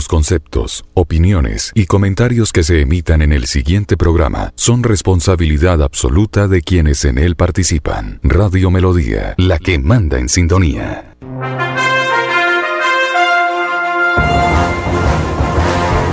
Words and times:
Los 0.00 0.08
conceptos, 0.08 0.86
opiniones 0.94 1.72
y 1.74 1.84
comentarios 1.84 2.52
que 2.52 2.62
se 2.62 2.80
emitan 2.80 3.20
en 3.20 3.34
el 3.34 3.44
siguiente 3.44 3.98
programa 3.98 4.50
son 4.54 4.82
responsabilidad 4.82 5.82
absoluta 5.82 6.48
de 6.48 6.62
quienes 6.62 7.04
en 7.04 7.18
él 7.18 7.36
participan. 7.36 8.18
Radio 8.22 8.70
Melodía, 8.70 9.34
la 9.36 9.58
que 9.58 9.78
manda 9.78 10.18
en 10.18 10.30
sintonía. 10.30 11.16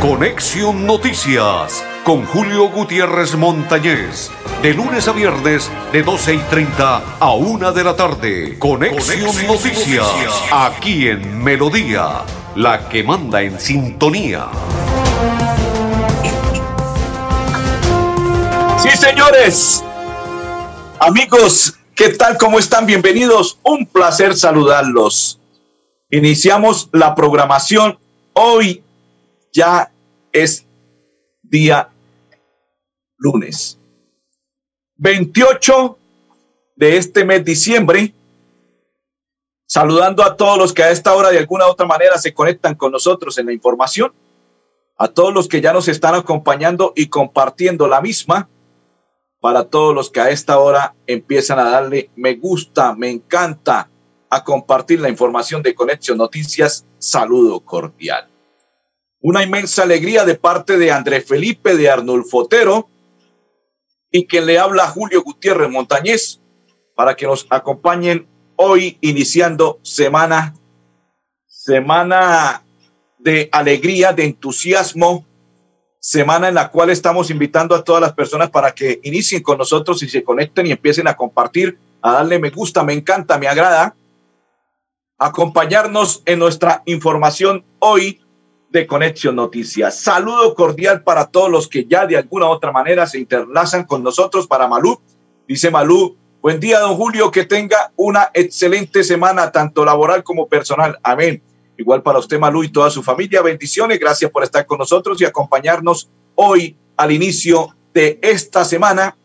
Conexión 0.02 0.86
Noticias 0.86 1.82
con 2.04 2.26
Julio 2.26 2.70
Gutiérrez 2.70 3.36
Montañez. 3.36 4.32
De 4.62 4.74
lunes 4.74 5.08
a 5.08 5.14
viernes, 5.14 5.72
de 5.94 6.04
12 6.04 6.36
y 6.36 6.38
30 6.38 7.18
a 7.20 7.32
1 7.32 7.72
de 7.72 7.84
la 7.84 7.96
tarde. 7.96 8.60
Conexión, 8.60 9.48
Noticias, 9.48 10.08
aquí 10.52 11.08
en 11.08 11.44
Melodía, 11.44 12.24
la 12.58 12.90
que 12.90 13.04
manda 13.04 13.44
en 13.44 13.60
sintonía. 13.60 14.48
Sí, 18.80 18.90
señores. 18.98 19.84
Amigos, 21.00 21.78
¿qué 21.94 22.10
tal? 22.10 22.36
¿Cómo 22.38 22.58
están? 22.58 22.88
Bienvenidos. 22.88 23.60
Un 23.62 23.86
placer 23.86 24.36
saludarlos. 24.36 25.40
Iniciamos 26.10 26.90
la 26.94 27.14
programación. 27.14 28.00
Hoy 28.34 28.82
ya 29.54 29.92
es 30.32 30.66
día 31.44 31.90
lunes. 33.18 33.78
28 34.96 35.96
de 36.76 36.98
este 36.98 37.24
mes 37.24 37.46
diciembre. 37.46 38.14
Saludando 39.70 40.24
a 40.24 40.38
todos 40.38 40.58
los 40.58 40.74
que 40.74 40.82
a 40.82 40.92
esta 40.92 41.14
hora 41.14 41.30
de 41.30 41.40
alguna 41.40 41.68
u 41.68 41.72
otra 41.72 41.86
manera 41.86 42.18
se 42.18 42.34
conectan 42.34 42.76
con 42.76 42.94
nosotros 42.94 43.38
en 43.38 43.48
la 43.48 43.54
información. 43.54 44.14
A 44.98 45.10
todos 45.10 45.34
los 45.34 45.50
que 45.50 45.60
ya 45.60 45.74
nos 45.74 45.90
están 45.90 46.16
acompañando 46.16 46.94
y 46.96 47.08
compartiendo 47.08 47.86
la 47.90 48.00
misma. 48.00 48.50
Para 49.42 49.66
todos 49.66 49.94
los 49.94 50.10
que 50.10 50.22
a 50.22 50.30
esta 50.30 50.58
hora 50.58 50.96
empiezan 51.06 51.60
a 51.60 51.70
darle 51.70 52.10
me 52.16 52.36
gusta, 52.36 52.96
me 52.96 53.10
encanta, 53.10 53.90
a 54.30 54.44
compartir 54.44 55.02
la 55.02 55.10
información 55.10 55.62
de 55.62 55.76
Conexión 55.76 56.18
Noticias. 56.18 56.86
Saludo 56.98 57.60
cordial. 57.60 58.30
Una 59.20 59.44
inmensa 59.44 59.84
alegría 59.84 60.24
de 60.24 60.36
parte 60.36 60.78
de 60.78 60.92
Andrés 60.92 61.26
Felipe 61.26 61.76
de 61.76 61.90
Arnulfo 61.90 62.40
Otero 62.40 62.88
y 64.12 64.26
que 64.28 64.40
le 64.40 64.60
habla 64.60 64.88
Julio 64.88 65.22
Gutiérrez 65.24 65.70
Montañez 65.70 66.40
para 66.96 67.16
que 67.16 67.28
nos 67.28 67.46
acompañen 67.50 68.28
hoy 68.58 68.98
iniciando 69.02 69.80
semana, 69.84 70.54
semana 71.48 72.64
de 73.18 73.48
alegría, 73.52 74.12
de 74.12 74.26
entusiasmo, 74.26 75.26
semana 76.00 76.50
en 76.50 76.56
la 76.56 76.70
cual 76.70 76.90
estamos 76.90 77.30
invitando 77.30 77.76
a 77.76 77.84
todas 77.84 78.02
las 78.02 78.14
personas 78.14 78.50
para 78.50 78.74
que 78.74 79.00
inicien 79.04 79.42
con 79.42 79.58
nosotros 79.58 80.02
y 80.04 80.10
se 80.10 80.24
conecten 80.24 80.68
y 80.68 80.72
empiecen 80.72 81.08
a 81.08 81.16
compartir, 81.16 81.78
a 82.02 82.14
darle 82.14 82.40
me 82.40 82.50
gusta, 82.50 82.84
me 82.84 82.94
encanta, 82.94 83.38
me 83.38 83.48
agrada, 83.48 83.96
acompañarnos 85.18 86.24
en 86.26 86.40
nuestra 86.40 86.84
información 86.86 87.64
hoy 87.80 88.22
de 88.70 88.88
Conexión 88.88 89.36
Noticias. 89.36 90.00
Saludo 90.00 90.54
cordial 90.56 91.04
para 91.04 91.28
todos 91.28 91.50
los 91.50 91.68
que 91.68 91.86
ya 91.86 92.06
de 92.06 92.18
alguna 92.18 92.48
u 92.48 92.50
otra 92.50 92.72
manera 92.72 93.08
se 93.08 93.20
interlazan 93.20 93.86
con 93.86 94.04
nosotros 94.04 94.48
para 94.48 94.68
Malú. 94.68 95.00
Dice 95.48 95.72
Malú, 95.72 96.16
buen 96.42 96.60
día, 96.60 96.80
don 96.80 96.96
Julio, 96.96 97.32
que 97.32 97.46
tenga 97.46 97.92
una 97.96 98.30
excelente 98.34 99.04
semana, 99.04 99.52
tanto 99.52 99.84
laboral 99.84 100.24
como 100.24 100.48
personal. 100.48 100.98
Amén. 101.04 101.42
Igual 101.78 102.02
para 102.02 102.20
usted, 102.20 102.40
Malú, 102.40 102.64
y 102.64 102.70
toda 102.70 102.90
su 102.90 103.04
familia. 103.04 103.42
Bendiciones. 103.42 104.00
Gracias 104.00 104.32
por 104.32 104.44
estar 104.44 104.66
con 104.66 104.80
nosotros 104.80 105.22
y 105.22 105.26
acompañarnos 105.26 106.10
hoy 106.36 106.76
al 106.96 107.12
inicio 107.12 107.76
de 107.94 108.20
esta 108.22 108.66
semana, 108.66 109.16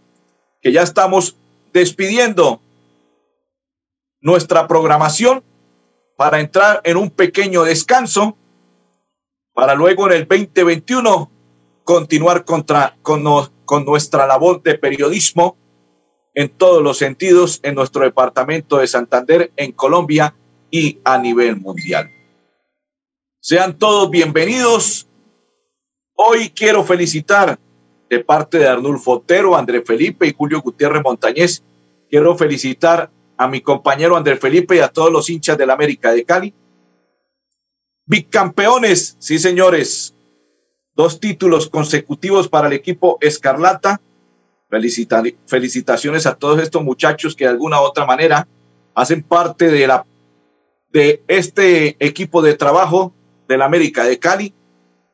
que 0.61 0.73
ya 0.73 0.83
estamos 0.83 1.37
despidiendo 1.73 2.61
nuestra 4.20 4.69
programación 4.69 5.42
para 6.17 6.41
entrar 6.41 6.81
en 6.85 6.97
un 6.97 7.11
pequeño 7.11 7.65
descanso 7.65 8.36
para 9.55 9.75
luego 9.75 10.07
en 10.07 10.13
el 10.13 10.29
2021 10.29 11.31
continuar 11.85 12.45
contra, 12.45 12.97
con, 13.03 13.25
con 13.65 13.85
nuestra 13.85 14.27
labor 14.27 14.63
de 14.63 14.79
periodismo 14.79 15.57
en 16.35 16.48
todos 16.48 16.83
los 16.83 16.98
sentidos 16.98 17.61
en 17.63 17.75
nuestro 17.75 18.03
departamento 18.05 18.79
de 18.79 18.87
Santander, 18.87 19.53
en 19.57 19.73
Colombia 19.73 20.35
y 20.70 20.98
a 21.05 21.19
nivel 21.19 21.57
mundial. 21.57 22.11
Sean 23.41 23.79
todos 23.79 24.11
bienvenidos. 24.11 25.09
Hoy 26.15 26.51
quiero 26.51 26.85
felicitar 26.85 27.59
de 28.09 28.21
parte 28.21 28.59
de 28.59 28.69
Arnulfo 28.69 29.13
Otero, 29.13 29.57
André 29.57 29.83
Felipe 29.83 30.27
y 30.27 30.35
Julio 30.35 30.63
Gutiérrez 30.63 31.03
Montañez. 31.03 31.63
Quiero 32.09 32.37
felicitar 32.37 33.11
a 33.37 33.48
mi 33.48 33.61
compañero 33.61 34.17
André 34.17 34.37
Felipe 34.37 34.77
y 34.77 34.81
a 34.81 34.89
todos 34.89 35.11
los 35.11 35.29
hinchas 35.29 35.59
del 35.59 35.71
América 35.71 36.13
de 36.13 36.25
Cali 36.25 36.55
Bicampeones, 38.05 39.17
sí 39.21 39.39
señores. 39.39 40.15
Dos 40.95 41.21
títulos 41.21 41.71
consecutivos 41.71 42.48
para 42.48 42.67
el 42.67 42.75
equipo 42.75 43.17
Escarlata. 43.21 44.01
Felicitaciones 45.47 46.27
a 46.27 46.35
todos 46.35 46.63
estos 46.63 46.83
muchachos 46.83 47.37
que 47.37 47.45
de 47.45 47.51
alguna 47.51 47.81
u 47.81 47.85
otra 47.85 48.07
manera 48.07 48.49
hacen 48.95 49.23
parte 49.23 49.71
de, 49.71 49.87
la, 49.87 50.07
de 50.91 51.23
este 51.29 51.97
equipo 52.05 52.41
de 52.41 52.55
trabajo 52.55 53.13
del 53.49 53.63
América 53.63 54.05
de 54.05 54.19
Cali. 54.19 54.55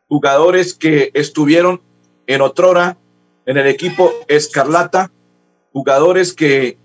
Jugadores 0.09 0.75
que 0.75 1.11
estuvieron 1.15 1.83
en 2.27 2.41
otrora 2.41 2.99
en 3.47 3.57
el 3.57 3.67
equipo 3.67 4.13
Escarlata. 4.29 5.11
Jugadores 5.73 6.33
que 6.33 6.79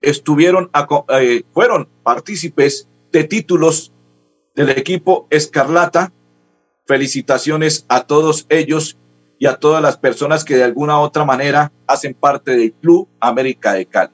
estuvieron, 0.00 0.70
eh, 1.08 1.42
fueron 1.52 1.88
partícipes 2.02 2.88
de 3.12 3.24
títulos 3.24 3.92
del 4.54 4.70
equipo 4.70 5.26
Escarlata. 5.30 6.12
Felicitaciones 6.86 7.86
a 7.88 8.06
todos 8.06 8.46
ellos 8.48 8.98
y 9.38 9.46
a 9.46 9.56
todas 9.56 9.82
las 9.82 9.96
personas 9.96 10.44
que 10.44 10.56
de 10.56 10.64
alguna 10.64 10.98
u 10.98 11.02
otra 11.02 11.24
manera 11.24 11.72
hacen 11.86 12.14
parte 12.14 12.52
del 12.52 12.72
Club 12.72 13.08
América 13.20 13.74
de 13.74 13.86
Cali. 13.86 14.12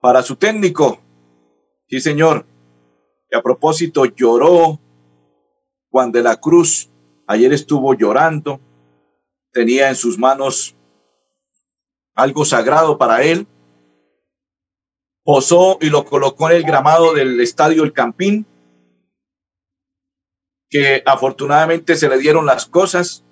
Para 0.00 0.22
su 0.22 0.36
técnico, 0.36 1.00
sí 1.88 2.00
señor, 2.00 2.46
que 3.30 3.36
a 3.36 3.42
propósito 3.42 4.04
lloró 4.04 4.78
Juan 5.90 6.12
de 6.12 6.22
la 6.22 6.36
Cruz, 6.36 6.90
ayer 7.26 7.52
estuvo 7.52 7.94
llorando, 7.94 8.60
tenía 9.52 9.88
en 9.88 9.96
sus 9.96 10.18
manos 10.18 10.76
algo 12.14 12.44
sagrado 12.44 12.98
para 12.98 13.22
él, 13.22 13.46
posó 15.24 15.78
y 15.80 15.90
lo 15.90 16.04
colocó 16.04 16.50
en 16.50 16.56
el 16.56 16.62
gramado 16.62 17.14
del 17.14 17.40
estadio 17.40 17.84
El 17.84 17.92
Campín, 17.92 18.46
que 20.70 21.02
afortunadamente 21.06 21.96
se 21.96 22.08
le 22.08 22.18
dieron 22.18 22.44
las 22.44 22.66
cosas, 22.66 23.24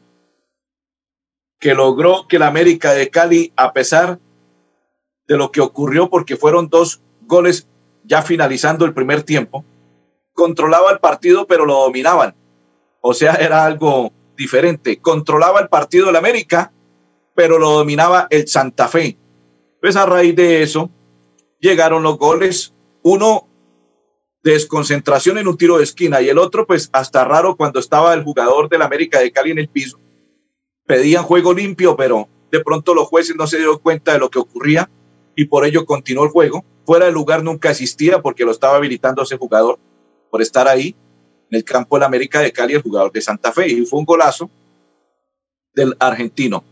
que 1.59 1.75
logró 1.75 2.27
que 2.29 2.39
la 2.39 2.49
América 2.49 2.93
de 2.93 3.11
Cali, 3.11 3.53
a 3.57 3.73
pesar 3.73 4.19
de 5.27 5.37
lo 5.37 5.51
que 5.51 5.61
ocurrió, 5.61 6.09
porque 6.11 6.37
fueron 6.37 6.69
dos 6.69 7.01
goles 7.23 7.69
ya 8.05 8.23
finalizando 8.23 8.85
el 8.85 8.95
primer 8.95 9.23
tiempo, 9.23 9.65
controlaba 10.33 10.93
el 10.93 10.99
partido, 10.99 11.47
pero 11.47 11.65
lo 11.65 11.75
dominaban. 11.75 12.35
O 13.01 13.15
sea, 13.15 13.35
era 13.35 13.65
algo 13.65 14.13
diferente. 14.37 15.01
Controlaba 15.01 15.61
el 15.61 15.69
partido 15.69 16.13
la 16.13 16.19
América, 16.19 16.73
pero 17.35 17.59
lo 17.59 17.71
dominaba 17.71 18.27
el 18.31 18.47
Santa 18.47 18.89
Fe. 18.89 19.17
Pues 19.81 19.97
a 19.97 20.07
raíz 20.07 20.37
de 20.37 20.63
eso 20.63 20.91
llegaron 21.59 22.03
los 22.03 22.19
goles. 22.19 22.75
Uno 23.03 23.49
desconcentración 24.43 25.39
en 25.39 25.49
un 25.49 25.57
tiro 25.57 25.79
de 25.79 25.85
esquina 25.85 26.21
y 26.21 26.29
el 26.29 26.39
otro 26.39 26.67
pues 26.67 26.89
hasta 26.93 27.25
raro 27.25 27.57
cuando 27.57 27.81
estaba 27.81 28.15
el 28.15 28.23
jugador 28.23 28.69
del 28.69 28.83
América 28.83 29.19
de 29.19 29.33
Cali 29.33 29.51
en 29.51 29.59
el 29.59 29.69
piso. 29.69 29.99
Pedían 30.87 31.25
juego 31.25 31.53
limpio, 31.53 31.97
pero 31.97 32.29
de 32.51 32.61
pronto 32.61 32.95
los 32.95 33.09
jueces 33.09 33.37
no 33.37 33.47
se 33.47 33.57
dieron 33.57 33.79
cuenta 33.79 34.13
de 34.13 34.19
lo 34.19 34.31
que 34.31 34.39
ocurría 34.39 34.89
y 35.35 35.47
por 35.47 35.67
ello 35.67 35.85
continuó 35.85 36.25
el 36.25 36.31
juego. 36.31 36.65
Fuera 36.85 37.07
del 37.07 37.15
lugar 37.15 37.43
nunca 37.43 37.71
existía 37.71 38.23
porque 38.23 38.45
lo 38.45 38.53
estaba 38.53 38.77
habilitando 38.77 39.23
ese 39.23 39.37
jugador 39.37 39.79
por 40.31 40.41
estar 40.41 40.69
ahí 40.69 40.95
en 41.51 41.57
el 41.59 41.65
campo 41.65 41.97
del 41.97 42.05
América 42.05 42.41
de 42.41 42.53
Cali, 42.53 42.75
el 42.75 42.83
jugador 42.83 43.13
de 43.13 43.21
Santa 43.21 43.53
Fe, 43.53 43.69
y 43.69 43.85
fue 43.85 43.99
un 43.99 44.05
golazo 44.05 44.51
del 45.75 45.97
argentino. 45.99 46.65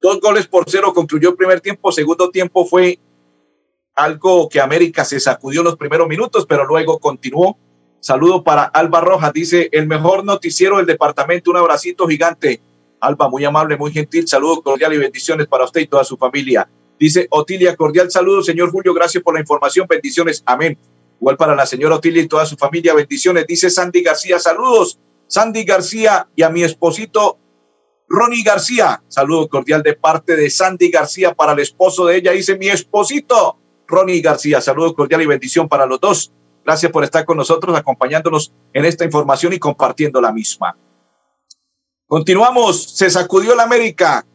Dos 0.00 0.20
goles 0.20 0.46
por 0.46 0.64
cero 0.68 0.92
concluyó 0.94 1.30
el 1.30 1.36
primer 1.36 1.60
tiempo, 1.60 1.92
segundo 1.92 2.30
tiempo 2.30 2.64
fue 2.64 2.98
algo 3.94 4.48
que 4.48 4.60
América 4.60 5.04
se 5.04 5.20
sacudió 5.20 5.62
los 5.62 5.76
primeros 5.76 6.08
minutos, 6.08 6.46
pero 6.46 6.64
luego 6.64 6.98
continuó. 6.98 7.58
Saludo 8.00 8.42
para 8.42 8.64
Alba 8.64 9.00
Rojas, 9.00 9.32
dice 9.32 9.68
el 9.72 9.86
mejor 9.86 10.24
noticiero 10.24 10.78
del 10.78 10.86
departamento, 10.86 11.50
un 11.50 11.58
abracito 11.58 12.06
gigante. 12.06 12.60
Alba, 13.00 13.28
muy 13.28 13.44
amable, 13.44 13.76
muy 13.76 13.92
gentil, 13.92 14.28
saludo 14.28 14.62
cordial 14.62 14.92
y 14.94 14.98
bendiciones 14.98 15.46
para 15.46 15.64
usted 15.64 15.80
y 15.80 15.86
toda 15.86 16.04
su 16.04 16.16
familia. 16.16 16.68
Dice 16.98 17.26
Otilia, 17.30 17.74
cordial 17.76 18.10
saludo, 18.10 18.42
señor 18.42 18.70
Julio, 18.70 18.92
gracias 18.92 19.22
por 19.22 19.34
la 19.34 19.40
información, 19.40 19.86
bendiciones, 19.88 20.42
amén. 20.44 20.76
Igual 21.20 21.36
para 21.36 21.54
la 21.54 21.66
señora 21.66 21.96
Otilia 21.96 22.22
y 22.22 22.28
toda 22.28 22.46
su 22.46 22.56
familia, 22.56 22.94
bendiciones. 22.94 23.46
Dice 23.46 23.70
Sandy 23.70 24.02
García, 24.02 24.38
saludos. 24.38 24.98
Sandy 25.26 25.64
García 25.64 26.28
y 26.34 26.42
a 26.42 26.50
mi 26.50 26.62
esposito 26.62 27.38
Ronnie 28.08 28.42
García. 28.42 29.02
Saludo 29.06 29.48
cordial 29.48 29.82
de 29.82 29.94
parte 29.94 30.34
de 30.34 30.50
Sandy 30.50 30.90
García 30.90 31.32
para 31.34 31.52
el 31.52 31.60
esposo 31.60 32.06
de 32.06 32.16
ella. 32.16 32.32
Dice 32.32 32.58
mi 32.58 32.68
esposito 32.68 33.58
Ronnie 33.86 34.20
García. 34.20 34.60
Saludo 34.60 34.94
cordial 34.94 35.22
y 35.22 35.26
bendición 35.26 35.68
para 35.68 35.86
los 35.86 36.00
dos. 36.00 36.32
Gracias 36.64 36.90
por 36.90 37.04
estar 37.04 37.24
con 37.24 37.36
nosotros, 37.36 37.76
acompañándonos 37.76 38.52
en 38.72 38.84
esta 38.84 39.04
información 39.04 39.52
y 39.52 39.58
compartiendo 39.58 40.20
la 40.20 40.32
misma. 40.32 40.76
Continuamos. 42.10 42.82
Se 42.82 43.08
sacudió 43.08 43.54
la 43.54 43.62
América, 43.62 44.26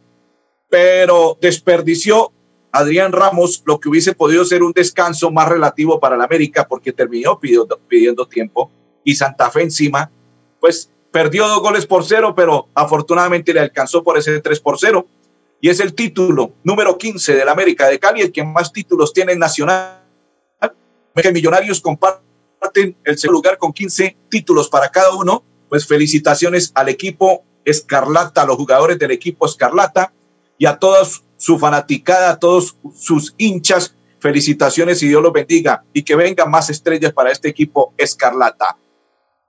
pero 0.70 1.36
desperdició 1.42 2.32
Adrián 2.72 3.12
Ramos 3.12 3.62
lo 3.66 3.78
que 3.78 3.90
hubiese 3.90 4.14
podido 4.14 4.46
ser 4.46 4.62
un 4.62 4.72
descanso 4.72 5.30
más 5.30 5.46
relativo 5.46 6.00
para 6.00 6.16
la 6.16 6.24
América 6.24 6.66
porque 6.66 6.94
terminó 6.94 7.38
pidiendo, 7.38 7.78
pidiendo 7.86 8.26
tiempo 8.26 8.70
y 9.04 9.14
Santa 9.14 9.50
Fe 9.50 9.60
encima, 9.60 10.10
pues 10.58 10.90
perdió 11.12 11.46
dos 11.48 11.60
goles 11.60 11.84
por 11.84 12.02
cero, 12.02 12.32
pero 12.34 12.66
afortunadamente 12.74 13.52
le 13.52 13.60
alcanzó 13.60 14.02
por 14.02 14.16
ese 14.16 14.40
tres 14.40 14.58
por 14.58 14.78
cero 14.78 15.06
y 15.60 15.68
es 15.68 15.78
el 15.78 15.92
título 15.92 16.52
número 16.64 16.96
15 16.96 17.34
del 17.34 17.48
América 17.50 17.88
de 17.88 17.98
Cali, 17.98 18.22
el 18.22 18.32
que 18.32 18.42
más 18.42 18.72
títulos 18.72 19.12
tiene 19.12 19.32
en 19.32 19.38
Nacional. 19.38 20.02
Que 21.14 21.30
Millonarios 21.30 21.82
comparten 21.82 22.96
el 23.04 23.18
segundo 23.18 23.40
lugar 23.40 23.58
con 23.58 23.74
15 23.74 24.16
títulos 24.30 24.70
para 24.70 24.88
cada 24.88 25.14
uno. 25.14 25.44
Pues 25.68 25.86
felicitaciones 25.86 26.72
al 26.74 26.88
equipo 26.88 27.44
Escarlata, 27.66 28.42
a 28.42 28.46
los 28.46 28.56
jugadores 28.56 28.98
del 28.98 29.10
equipo 29.10 29.44
Escarlata 29.44 30.12
y 30.56 30.64
a 30.64 30.78
todos 30.78 31.24
su 31.36 31.58
fanaticada, 31.58 32.30
a 32.30 32.38
todos 32.38 32.76
sus 32.94 33.34
hinchas. 33.36 33.94
Felicitaciones 34.18 35.02
y 35.02 35.08
Dios 35.08 35.22
los 35.22 35.32
bendiga 35.32 35.84
y 35.92 36.02
que 36.02 36.16
vengan 36.16 36.50
más 36.50 36.70
estrellas 36.70 37.12
para 37.12 37.30
este 37.30 37.48
equipo 37.48 37.92
Escarlata. 37.98 38.78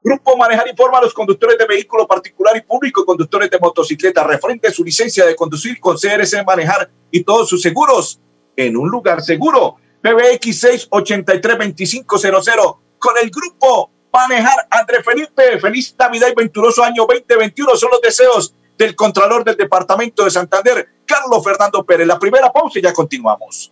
Grupo 0.03 0.35
Manejar 0.37 0.67
informa 0.67 0.99
a 0.99 1.01
los 1.03 1.13
conductores 1.13 1.57
de 1.57 1.65
vehículo 1.65 2.05
particular 2.07 2.55
y 2.57 2.61
público, 2.61 3.05
conductores 3.05 3.49
de 3.49 3.59
motocicleta, 3.59 4.23
referente 4.23 4.71
su 4.71 4.83
licencia 4.83 5.25
de 5.25 5.35
conducir 5.35 5.79
con 5.79 5.97
CRC 5.97 6.43
Manejar 6.45 6.89
y 7.11 7.23
todos 7.23 7.47
sus 7.49 7.61
seguros 7.61 8.19
en 8.55 8.75
un 8.77 8.89
lugar 8.89 9.21
seguro. 9.21 9.77
PBX 10.01 10.89
683-2500 10.89 12.77
con 12.99 13.17
el 13.21 13.29
grupo 13.29 13.91
Manejar 14.17 14.67
André 14.71 15.03
Felipe. 15.03 15.59
Feliz 15.59 15.95
Navidad 15.97 16.29
y 16.31 16.35
venturoso 16.35 16.83
año 16.83 17.05
2021 17.07 17.75
son 17.75 17.91
los 17.91 18.01
deseos 18.01 18.51
del 18.75 18.95
Contralor 18.95 19.43
del 19.43 19.55
Departamento 19.55 20.23
de 20.23 20.31
Santander, 20.31 20.87
Carlos 21.05 21.43
Fernando 21.43 21.85
Pérez. 21.85 22.07
La 22.07 22.17
primera 22.17 22.51
pausa 22.51 22.79
y 22.79 22.81
ya 22.81 22.93
continuamos. 22.93 23.71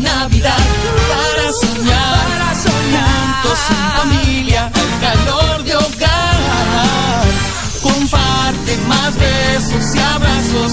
Navidad 0.00 0.56
para 1.08 1.52
soñar, 1.52 2.28
para 2.28 2.54
soñar. 2.54 3.18
de 5.64 5.76
hogar. 5.76 6.28
Y 9.94 9.98
abrazos 9.98 10.72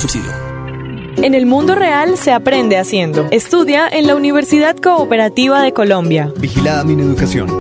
Subsidio. 0.00 0.30
En 1.16 1.34
el 1.34 1.46
mundo 1.46 1.74
real 1.74 2.18
se 2.18 2.32
aprende 2.32 2.76
haciendo. 2.76 3.26
Estudia 3.30 3.88
en 3.88 4.06
la 4.06 4.14
Universidad 4.16 4.76
Cooperativa 4.76 5.62
de 5.62 5.72
Colombia. 5.72 6.30
Vigilada 6.36 6.84
mi 6.84 7.00
educación. 7.00 7.58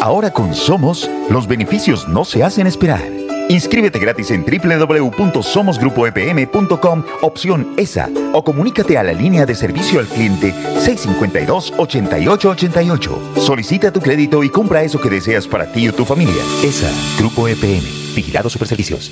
Ahora 0.00 0.32
con 0.32 0.54
Somos, 0.54 1.10
los 1.28 1.48
beneficios 1.48 2.08
no 2.08 2.24
se 2.24 2.42
hacen 2.44 2.66
esperar. 2.66 3.02
Inscríbete 3.48 3.98
gratis 3.98 4.30
en 4.30 4.44
www.somosgrupoepm.com, 4.44 7.02
opción 7.22 7.72
ESA, 7.76 8.08
o 8.32 8.44
comunícate 8.44 8.96
a 8.98 9.02
la 9.02 9.12
línea 9.12 9.44
de 9.46 9.54
servicio 9.54 10.00
al 10.00 10.06
cliente 10.06 10.52
652-8888. 10.52 13.38
Solicita 13.38 13.90
tu 13.90 14.00
crédito 14.00 14.44
y 14.44 14.50
compra 14.50 14.82
eso 14.82 15.00
que 15.00 15.08
deseas 15.10 15.48
para 15.48 15.72
ti 15.72 15.88
o 15.88 15.94
tu 15.94 16.04
familia. 16.04 16.42
ESA, 16.62 16.90
Grupo 17.18 17.48
EPM, 17.48 17.82
Vigilado 18.14 18.50
Superservicios. 18.50 19.10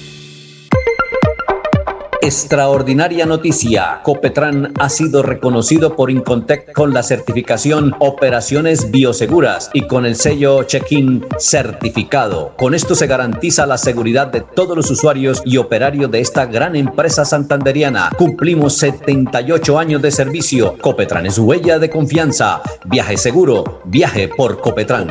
Extraordinaria 2.23 3.27
noticia. 3.27 4.01
Copetran 4.03 4.73
ha 4.79 4.89
sido 4.89 5.23
reconocido 5.23 5.97
por 5.97 6.11
Incontec 6.11 6.73
con 6.73 6.93
la 6.93 7.03
certificación 7.03 7.95
Operaciones 7.99 8.91
Bioseguras 8.91 9.71
y 9.73 9.87
con 9.87 10.07
el 10.07 10.17
sello 10.17 10.63
Check-in 10.65 11.27
certificado. 11.39 12.53
Con 12.57 12.75
esto 12.75 12.95
se 12.95 13.07
garantiza 13.07 13.67
la 13.67 13.79
seguridad 13.79 14.29
de 14.29 14.41
todos 14.41 14.77
los 14.77 14.91
usuarios 14.91 15.43
y 15.45 15.57
operarios 15.57 16.11
de 16.11 16.21
esta 16.21 16.47
gran 16.47 16.77
empresa 16.77 17.25
santanderiana. 17.25 18.11
Cumplimos 18.17 18.77
78 18.79 19.79
años 19.79 20.03
de 20.03 20.11
servicio. 20.11 20.77
Copetran 20.81 21.27
es 21.27 21.39
huella 21.39 21.79
de 21.79 21.91
confianza. 21.91 22.63
Viaje 22.87 23.17
seguro. 23.17 23.83
Viaje 23.85 24.29
por 24.29 24.61
Copetran. 24.61 25.07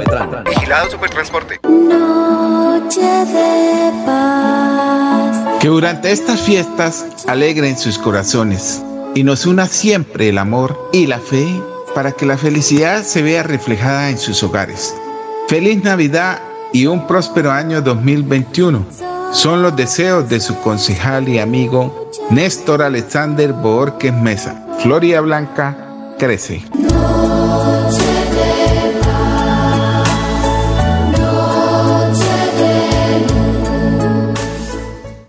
Vigilado 0.45 0.91
Supertransporte. 0.91 1.59
Noche 1.63 3.01
de 3.01 3.91
paz. 4.05 5.45
Que 5.59 5.69
durante 5.69 6.11
estas 6.11 6.41
fiestas 6.41 6.94
alegren 7.27 7.77
sus 7.77 7.97
corazones 7.97 8.83
y 9.15 9.23
nos 9.23 9.45
una 9.45 9.67
siempre 9.67 10.29
el 10.29 10.37
amor 10.37 10.89
y 10.93 11.07
la 11.07 11.19
fe 11.19 11.47
para 11.95 12.11
que 12.11 12.25
la 12.25 12.37
felicidad 12.37 13.03
se 13.03 13.21
vea 13.21 13.43
reflejada 13.43 14.09
en 14.09 14.17
sus 14.17 14.43
hogares. 14.43 14.93
Feliz 15.47 15.83
Navidad 15.83 16.39
y 16.73 16.85
un 16.87 17.07
próspero 17.07 17.51
año 17.51 17.81
2021. 17.81 18.85
Son 19.31 19.61
los 19.61 19.75
deseos 19.75 20.29
de 20.29 20.39
su 20.39 20.59
concejal 20.61 21.29
y 21.29 21.39
amigo 21.39 22.11
Néstor 22.29 22.81
Alexander 22.81 23.53
Borges 23.53 24.13
Mesa. 24.13 24.65
Floria 24.81 25.21
Blanca 25.21 25.77
crece. 26.19 26.63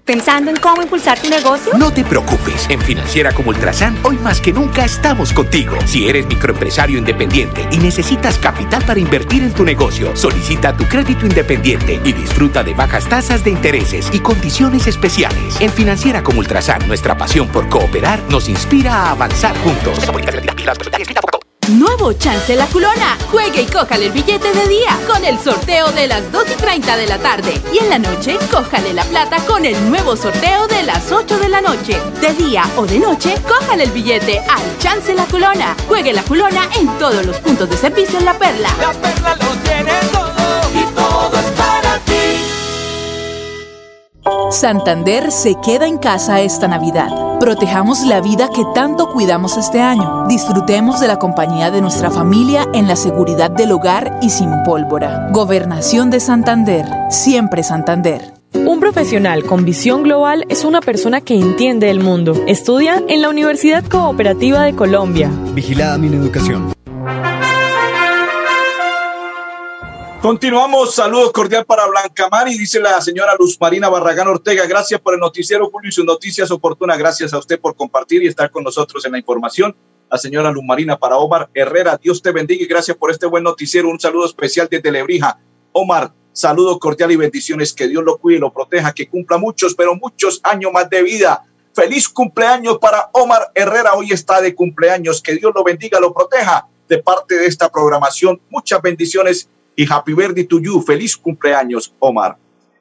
¿Pensando 0.07 0.53
en 0.53 0.57
cómo 0.59 0.83
impulsar 0.83 1.21
tu 1.21 1.29
negocio? 1.29 1.77
No 1.77 1.93
te 1.93 2.05
preocupes. 2.05 2.69
En 2.71 2.81
Financiera 2.81 3.33
como 3.33 3.51
Ultrasan, 3.51 3.99
hoy 4.05 4.17
más 4.19 4.41
que 4.41 4.53
nunca 4.53 4.85
estamos 4.85 5.33
contigo. 5.33 5.77
Si 5.85 6.09
eres 6.09 6.29
microempresario 6.29 6.97
independiente 6.97 7.67
y 7.73 7.79
necesitas 7.79 8.39
capital 8.39 8.85
para 8.85 9.01
invertir 9.01 9.43
en 9.43 9.53
tu 9.53 9.65
negocio, 9.65 10.15
solicita 10.15 10.77
tu 10.77 10.85
crédito 10.85 11.27
independiente 11.27 12.01
y 12.05 12.13
disfruta 12.13 12.63
de 12.63 12.73
bajas 12.73 13.09
tasas 13.09 13.43
de 13.43 13.51
intereses 13.51 14.09
y 14.13 14.21
condiciones 14.21 14.87
especiales. 14.87 15.61
En 15.61 15.73
Financiera 15.73 16.23
como 16.23 16.39
Ultrasan, 16.39 16.87
nuestra 16.87 17.19
pasión 17.19 17.49
por 17.49 17.69
cooperar 17.69 18.21
nos 18.31 18.49
inspira 18.49 18.95
a 18.95 19.11
avanzar 19.11 19.59
juntos. 19.59 19.99
Nuevo 21.69 22.13
Chance 22.13 22.55
La 22.55 22.67
Culona. 22.67 23.19
Juegue 23.31 23.63
y 23.63 23.67
cójale 23.67 24.07
el 24.07 24.13
billete 24.13 24.53
de 24.53 24.69
día 24.69 24.97
con 25.07 25.25
el 25.25 25.39
sorteo 25.39 25.91
de 25.91 26.07
las 26.07 26.31
2 26.31 26.45
y 26.53 26.55
30 26.55 26.97
de 26.97 27.07
la 27.09 27.19
tarde. 27.19 27.61
Y 27.73 27.79
en 27.79 27.91
la 27.91 27.99
noche, 27.99 28.39
cójale 28.53 28.93
la 28.95 29.05
plata 29.05 29.39
con 29.47 29.65
el 29.65 29.91
nuevo 29.91 30.17
sorteo 30.17 30.69
de 30.69 30.85
las 30.85 31.11
8 31.11 31.39
de 31.39 31.49
la 31.49 31.61
noche. 31.61 32.01
De 32.21 32.33
día 32.35 32.65
o 32.77 32.87
de 32.87 33.01
noche, 33.01 33.35
cójale 33.49 33.85
el 33.85 33.91
billete 33.91 34.39
al 34.39 34.79
Chance 34.79 35.15
La 35.15 35.25
Culona. 35.25 35.77
Juegue 35.89 36.13
La 36.13 36.23
Culona 36.23 36.69
en 36.79 36.87
todos 36.99 37.27
los 37.27 37.39
puntos 37.39 37.69
de 37.69 37.77
servicio 37.77 38.19
en 38.19 38.27
La 38.27 38.39
Perla. 38.39 38.71
La 38.81 38.93
Perla 38.93 39.37
lo 39.37 39.57
tiene 39.63 39.93
todo 40.13 40.36
Santander 44.51 45.31
se 45.33 45.55
queda 45.65 45.87
en 45.87 45.99
casa 45.99 46.41
esta 46.41 46.69
Navidad. 46.69 47.39
Protejamos 47.41 48.05
la 48.07 48.21
vida 48.21 48.49
que 48.55 48.65
tanto 48.75 49.11
cuidamos 49.13 49.57
este 49.57 49.81
año. 49.81 50.27
Disfrutemos 50.29 51.01
de 51.01 51.09
la 51.09 51.19
compañía 51.19 51.71
de 51.71 51.81
nuestra 51.81 52.11
familia 52.11 52.67
en 52.73 52.89
la 52.89 52.97
seguridad 52.97 53.51
del 53.51 53.73
hogar 53.73 54.19
y 54.23 54.31
sin 54.31 54.51
pólvora. 54.65 55.29
Gobernación 55.33 56.11
de 56.11 56.21
Santander. 56.21 56.87
Siempre 57.11 57.63
Santander. 57.63 58.33
Un 58.55 58.81
profesional 58.81 59.45
con 59.45 59.65
visión 59.65 60.03
global 60.03 60.47
es 60.49 60.65
una 60.65 60.81
persona 60.81 61.21
que 61.21 61.35
entiende 61.35 61.91
el 61.91 62.01
mundo. 62.01 62.35
Estudia 62.47 63.03
en 63.09 63.21
la 63.21 63.29
Universidad 63.29 63.85
Cooperativa 63.85 64.63
de 64.63 64.75
Colombia. 64.75 65.31
Vigilada 65.55 65.99
mi 65.99 66.07
educación. 66.07 66.73
Continuamos, 70.27 70.93
saludos 70.93 71.31
cordial 71.31 71.65
para 71.65 71.87
Blanca 71.87 72.29
Mar 72.29 72.49
y 72.49 72.59
dice 72.59 72.81
la 72.81 73.01
señora 73.01 73.37
Luz 73.39 73.57
Marina 73.61 73.89
Barragán 73.89 74.27
Ortega, 74.27 74.67
gracias 74.67 75.01
por 75.01 75.15
el 75.15 75.21
noticiero 75.21 75.71
Julio 75.71 75.89
y 75.89 75.93
sus 75.93 76.05
noticias 76.05 76.51
oportunas, 76.51 76.99
gracias 76.99 77.33
a 77.33 77.39
usted 77.39 77.61
por 77.61 77.77
compartir 77.77 78.25
y 78.25 78.27
estar 78.27 78.51
con 78.51 78.65
nosotros 78.65 79.05
en 79.05 79.13
la 79.13 79.19
información. 79.19 79.77
La 80.11 80.19
señora 80.19 80.51
Luz 80.51 80.65
Marina 80.65 80.99
para 80.99 81.17
Omar 81.17 81.49
Herrera, 81.55 81.97
Dios 82.03 82.21
te 82.21 82.33
bendiga 82.33 82.65
y 82.65 82.67
gracias 82.67 82.97
por 82.97 83.13
este 83.13 83.27
buen 83.27 83.45
noticiero, 83.45 83.89
un 83.89 84.01
saludo 84.01 84.27
especial 84.27 84.67
desde 84.69 84.91
Lebrija. 84.91 85.39
Omar, 85.71 86.13
saludo 86.33 86.77
cordial 86.81 87.13
y 87.13 87.17
bendiciones, 87.17 87.73
que 87.73 87.87
Dios 87.87 88.03
lo 88.03 88.19
cuide 88.19 88.39
y 88.39 88.41
lo 88.41 88.53
proteja, 88.53 88.93
que 88.93 89.09
cumpla 89.09 89.39
muchos, 89.39 89.77
pero 89.77 89.95
muchos 89.95 90.41
años 90.43 90.73
más 90.73 90.91
de 90.91 91.05
vida. 91.05 91.45
Feliz 91.73 92.09
cumpleaños 92.09 92.79
para 92.79 93.11
Omar 93.13 93.53
Herrera. 93.55 93.95
Hoy 93.95 94.11
está 94.11 94.41
de 94.41 94.57
cumpleaños. 94.57 95.23
Que 95.23 95.37
Dios 95.37 95.53
lo 95.55 95.63
bendiga, 95.63 96.01
lo 96.01 96.13
proteja 96.13 96.67
de 96.89 96.99
parte 96.99 97.37
de 97.37 97.47
esta 97.47 97.71
programación. 97.71 98.41
Muchas 98.51 98.83
bendiciones 98.83 99.49
y 99.77 99.87
happy 99.91 100.15
birthday 100.15 100.45
to 100.45 100.59
you. 100.59 100.83
Feliz 100.83 101.17
cumpleaños, 101.17 101.95
Omar. 101.99 102.37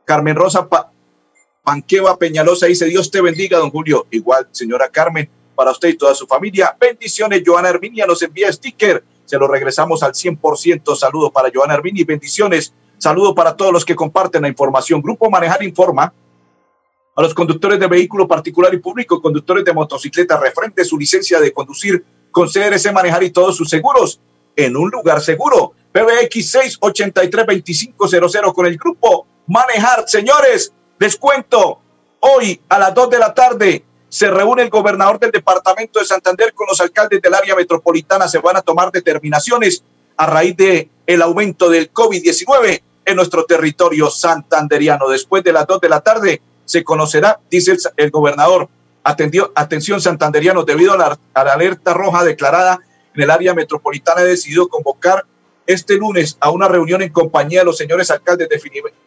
Carmen 0.05 0.35
Rosa 0.35 0.67
Panqueva 1.63 2.17
Peñalosa 2.17 2.67
dice, 2.67 2.85
Dios 2.85 3.11
te 3.11 3.21
bendiga, 3.21 3.57
don 3.57 3.69
Julio. 3.69 4.07
Igual, 4.11 4.47
señora 4.51 4.87
Carmen, 4.89 5.29
para 5.55 5.71
usted 5.71 5.89
y 5.89 5.95
toda 5.95 6.15
su 6.15 6.25
familia. 6.25 6.75
Bendiciones, 6.79 7.41
Joana 7.45 7.69
Herminia 7.69 8.05
nos 8.05 8.21
envía 8.21 8.51
sticker. 8.51 9.03
Se 9.25 9.37
lo 9.37 9.47
regresamos 9.47 10.03
al 10.03 10.13
100%. 10.13 10.95
Saludo 10.95 11.31
para 11.31 11.49
Joana 11.53 11.73
Herminia 11.73 12.05
bendiciones. 12.07 12.73
Saludo 12.97 13.35
para 13.35 13.55
todos 13.55 13.73
los 13.73 13.83
que 13.83 13.95
comparten 13.95 14.43
la 14.43 14.47
información. 14.47 15.01
Grupo 15.01 15.29
Manejar 15.29 15.63
Informa 15.63 16.13
a 17.15 17.21
los 17.21 17.33
conductores 17.33 17.79
de 17.79 17.87
vehículo 17.87 18.27
particular 18.27 18.73
y 18.73 18.77
público, 18.77 19.21
conductores 19.21 19.63
de 19.63 19.73
motocicleta, 19.73 20.37
refrende 20.37 20.83
su 20.83 20.97
licencia 20.97 21.39
de 21.39 21.53
conducir 21.53 22.03
con 22.29 22.47
CRC 22.47 22.91
Manejar 22.91 23.23
y 23.23 23.31
todos 23.31 23.55
sus 23.55 23.69
seguros 23.69 24.19
en 24.55 24.75
un 24.75 24.89
lugar 24.89 25.21
seguro. 25.21 25.73
PBX 25.95 26.79
683-2500 26.81 28.53
con 28.53 28.65
el 28.65 28.77
grupo 28.77 29.25
Manejar. 29.47 30.03
Señores, 30.07 30.73
les 30.99 31.15
cuento, 31.15 31.79
hoy 32.19 32.59
a 32.67 32.77
las 32.77 32.93
2 32.93 33.11
de 33.11 33.19
la 33.19 33.33
tarde 33.33 33.85
se 34.09 34.29
reúne 34.29 34.63
el 34.63 34.69
gobernador 34.69 35.17
del 35.19 35.31
departamento 35.31 35.99
de 35.99 36.05
Santander 36.05 36.53
con 36.53 36.67
los 36.67 36.81
alcaldes 36.81 37.21
del 37.21 37.33
área 37.33 37.55
metropolitana. 37.55 38.27
Se 38.27 38.39
van 38.39 38.57
a 38.57 38.61
tomar 38.61 38.91
determinaciones 38.91 39.85
a 40.17 40.25
raíz 40.25 40.57
de 40.57 40.89
el 41.07 41.21
aumento 41.21 41.69
del 41.69 41.93
COVID-19 41.93 42.81
en 43.05 43.15
nuestro 43.15 43.45
territorio 43.45 44.09
santanderiano. 44.09 45.07
Después 45.07 45.45
de 45.45 45.53
las 45.53 45.65
2 45.65 45.79
de 45.79 45.87
la 45.87 46.01
tarde 46.01 46.41
se 46.65 46.83
conocerá, 46.83 47.39
dice 47.49 47.77
el, 47.95 48.11
gobernador, 48.11 48.67
atendió, 49.01 49.53
atención 49.55 50.01
santanderiano, 50.01 50.63
debido 50.63 50.91
a 50.91 50.97
la, 50.97 51.17
a 51.33 51.43
la 51.45 51.53
alerta 51.53 51.93
roja 51.93 52.25
declarada 52.25 52.81
en 53.13 53.21
el 53.21 53.31
área 53.31 53.53
metropolitana, 53.53 54.23
he 54.23 54.25
decidido 54.25 54.67
convocar 54.67 55.25
este 55.67 55.95
lunes 55.95 56.37
a 56.39 56.51
una 56.51 56.67
reunión 56.67 57.01
en 57.01 57.11
compañía 57.11 57.59
de 57.59 57.65
los 57.65 57.77
señores 57.77 58.11
alcaldes. 58.11 58.49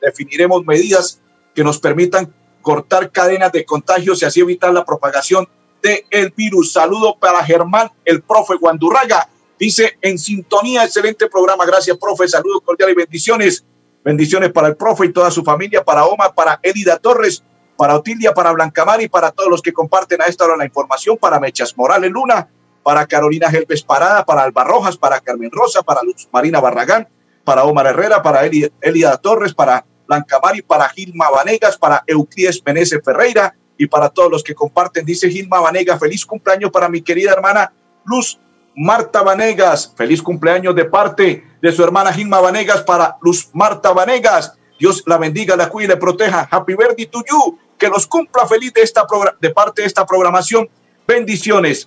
definiremos 0.01 0.65
medidas 0.65 1.21
que 1.55 1.65
nos 1.65 1.79
permitan 1.79 2.33
cortar 2.63 3.11
cadenas 3.11 3.53
de 3.53 3.65
contagios 3.65 4.23
y 4.23 4.25
así 4.25 4.41
evitar 4.41 4.73
la 4.73 4.85
propagación 4.85 5.49
del 5.83 6.05
el 6.11 6.31
virus. 6.37 6.73
Saludo 6.73 7.17
para 7.19 7.45
Germán, 7.45 7.91
el 8.05 8.23
profe 8.23 8.55
Guandurraga. 8.57 9.29
Dice 9.59 9.99
en 10.03 10.19
sintonía, 10.19 10.85
excelente 10.85 11.29
programa. 11.29 11.67
Gracias, 11.67 11.97
profe. 11.97 12.29
Saludos 12.29 12.63
cordiales 12.65 12.95
y 12.95 12.99
bendiciones. 12.99 13.65
Bendiciones 14.05 14.53
para 14.53 14.69
el 14.69 14.77
profe 14.77 15.07
y 15.07 15.13
toda 15.13 15.31
su 15.31 15.43
familia, 15.43 15.85
para 15.85 16.05
Oma, 16.05 16.33
para 16.33 16.61
Elida 16.63 16.99
Torres, 16.99 17.43
para 17.77 17.97
Otilia, 17.97 18.33
para 18.33 18.53
Blancamar 18.53 19.03
y 19.03 19.09
para 19.09 19.31
todos 19.33 19.51
los 19.51 19.61
que 19.61 19.73
comparten 19.73 20.23
a 20.23 20.27
esta 20.27 20.45
hora 20.45 20.57
la 20.57 20.65
información, 20.65 21.17
para 21.17 21.41
Mechas 21.41 21.77
Morales 21.77 22.11
Luna, 22.11 22.49
para 22.89 23.07
Carolina 23.07 23.51
Gelbes 23.51 23.83
Parada, 23.83 24.25
para 24.25 24.45
Alba 24.45 24.65
Rojas, 24.65 24.97
para 24.97 25.21
Carmen 25.21 25.51
Rosa, 25.53 25.83
para 25.83 26.03
Luz 26.03 26.27
Marina 26.33 26.59
Barragán, 26.59 27.07
para 27.45 27.65
Omar 27.65 27.87
Herrera, 27.89 28.23
para 28.23 28.47
Elida 28.47 29.19
Torres, 29.19 29.53
para 29.53 29.85
Blancamari, 30.07 30.63
para 30.63 30.89
Gilma 30.89 31.29
Vanegas, 31.29 31.77
para 31.77 32.03
Euclides 32.07 32.63
Menezes 32.65 33.03
Ferreira 33.05 33.55
y 33.77 33.87
para 33.87 34.09
todos 34.09 34.31
los 34.31 34.43
que 34.43 34.55
comparten. 34.55 35.05
Dice 35.05 35.29
Gilma 35.29 35.61
Vanegas, 35.61 36.01
feliz 36.01 36.25
cumpleaños 36.25 36.71
para 36.71 36.89
mi 36.89 37.03
querida 37.03 37.33
hermana 37.33 37.75
Luz 38.07 38.41
Marta 38.75 39.21
Vanegas. 39.21 39.93
Feliz 39.95 40.23
cumpleaños 40.23 40.75
de 40.75 40.87
parte 40.87 41.45
de 41.61 41.73
su 41.73 41.85
hermana 41.85 42.11
Gilma 42.11 42.41
Vanegas 42.41 42.81
para 42.85 43.19
Luz 43.21 43.51
Marta 43.53 43.93
Vanegas. 43.93 44.57
Dios 44.81 45.03
la 45.05 45.19
bendiga, 45.19 45.57
la 45.57 45.69
cuide 45.69 45.85
y 45.85 45.89
le 45.89 45.97
proteja. 45.99 46.49
Happy 46.51 46.75
birthday 46.75 47.05
to 47.05 47.23
you. 47.31 47.59
Que 47.77 47.89
los 47.89 48.07
cumpla 48.07 48.47
feliz 48.47 48.73
de, 48.73 48.81
esta 48.81 49.07
de 49.39 49.51
parte 49.51 49.83
de 49.83 49.89
esta 49.89 50.07
programación. 50.07 50.71
Bendiciones. 51.07 51.87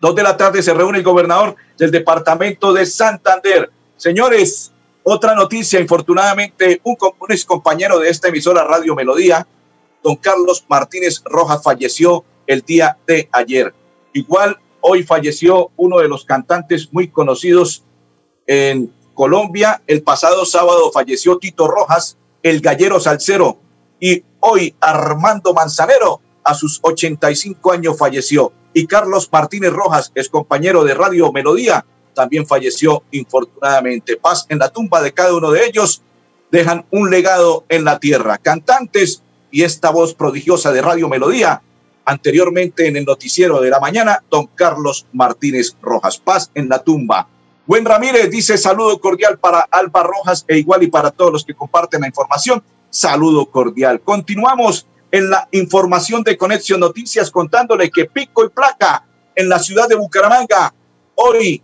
Dos 0.00 0.14
de 0.14 0.22
la 0.22 0.36
tarde 0.36 0.62
se 0.62 0.72
reúne 0.72 0.98
el 0.98 1.04
gobernador 1.04 1.56
del 1.76 1.90
departamento 1.90 2.72
de 2.72 2.86
Santander. 2.86 3.70
Señores, 3.96 4.72
otra 5.02 5.34
noticia, 5.34 5.78
infortunadamente, 5.78 6.80
un, 6.84 6.96
un 7.00 7.36
compañero 7.46 7.98
de 7.98 8.08
esta 8.08 8.28
emisora 8.28 8.64
Radio 8.64 8.94
Melodía, 8.94 9.46
don 10.02 10.16
Carlos 10.16 10.64
Martínez 10.68 11.22
Rojas, 11.24 11.62
falleció 11.62 12.24
el 12.46 12.62
día 12.62 12.96
de 13.06 13.28
ayer. 13.30 13.74
Igual, 14.14 14.58
hoy 14.80 15.02
falleció 15.02 15.70
uno 15.76 15.98
de 15.98 16.08
los 16.08 16.24
cantantes 16.24 16.88
muy 16.92 17.08
conocidos 17.08 17.84
en 18.46 18.92
Colombia. 19.14 19.82
El 19.86 20.02
pasado 20.02 20.46
sábado 20.46 20.90
falleció 20.92 21.38
Tito 21.38 21.68
Rojas, 21.68 22.16
el 22.42 22.60
gallero 22.60 23.00
salsero. 23.00 23.58
Y 24.00 24.24
hoy 24.40 24.74
Armando 24.80 25.52
Manzanero, 25.52 26.22
a 26.42 26.54
sus 26.54 26.80
85 26.82 27.72
años, 27.72 27.98
falleció. 27.98 28.52
Y 28.80 28.86
Carlos 28.86 29.28
Martínez 29.30 29.74
Rojas, 29.74 30.10
es 30.14 30.30
compañero 30.30 30.84
de 30.84 30.94
Radio 30.94 31.30
Melodía, 31.32 31.84
también 32.14 32.46
falleció 32.46 33.02
infortunadamente. 33.10 34.16
Paz 34.16 34.46
en 34.48 34.58
la 34.58 34.70
tumba 34.70 35.02
de 35.02 35.12
cada 35.12 35.34
uno 35.34 35.50
de 35.50 35.66
ellos. 35.66 36.00
Dejan 36.50 36.86
un 36.90 37.10
legado 37.10 37.66
en 37.68 37.84
la 37.84 37.98
tierra. 38.00 38.38
Cantantes 38.38 39.22
y 39.50 39.64
esta 39.64 39.90
voz 39.90 40.14
prodigiosa 40.14 40.72
de 40.72 40.80
Radio 40.80 41.10
Melodía. 41.10 41.60
Anteriormente 42.06 42.88
en 42.88 42.96
el 42.96 43.04
noticiero 43.04 43.60
de 43.60 43.68
la 43.68 43.80
mañana, 43.80 44.24
don 44.30 44.46
Carlos 44.46 45.04
Martínez 45.12 45.76
Rojas. 45.82 46.16
Paz 46.16 46.50
en 46.54 46.70
la 46.70 46.82
tumba. 46.82 47.28
Buen 47.66 47.84
Ramírez 47.84 48.30
dice 48.30 48.56
saludo 48.56 48.98
cordial 48.98 49.38
para 49.38 49.60
Alba 49.70 50.04
Rojas 50.04 50.46
e 50.48 50.56
igual 50.56 50.84
y 50.84 50.86
para 50.86 51.10
todos 51.10 51.32
los 51.34 51.44
que 51.44 51.52
comparten 51.52 52.00
la 52.00 52.06
información. 52.06 52.62
Saludo 52.88 53.44
cordial. 53.44 54.00
Continuamos 54.00 54.86
en 55.10 55.30
la 55.30 55.48
información 55.52 56.22
de 56.22 56.36
Conexión 56.36 56.80
Noticias 56.80 57.30
contándole 57.30 57.90
que 57.90 58.06
pico 58.06 58.44
y 58.44 58.48
placa 58.48 59.06
en 59.34 59.48
la 59.48 59.58
ciudad 59.58 59.88
de 59.88 59.96
Bucaramanga. 59.96 60.72
Hoy 61.14 61.62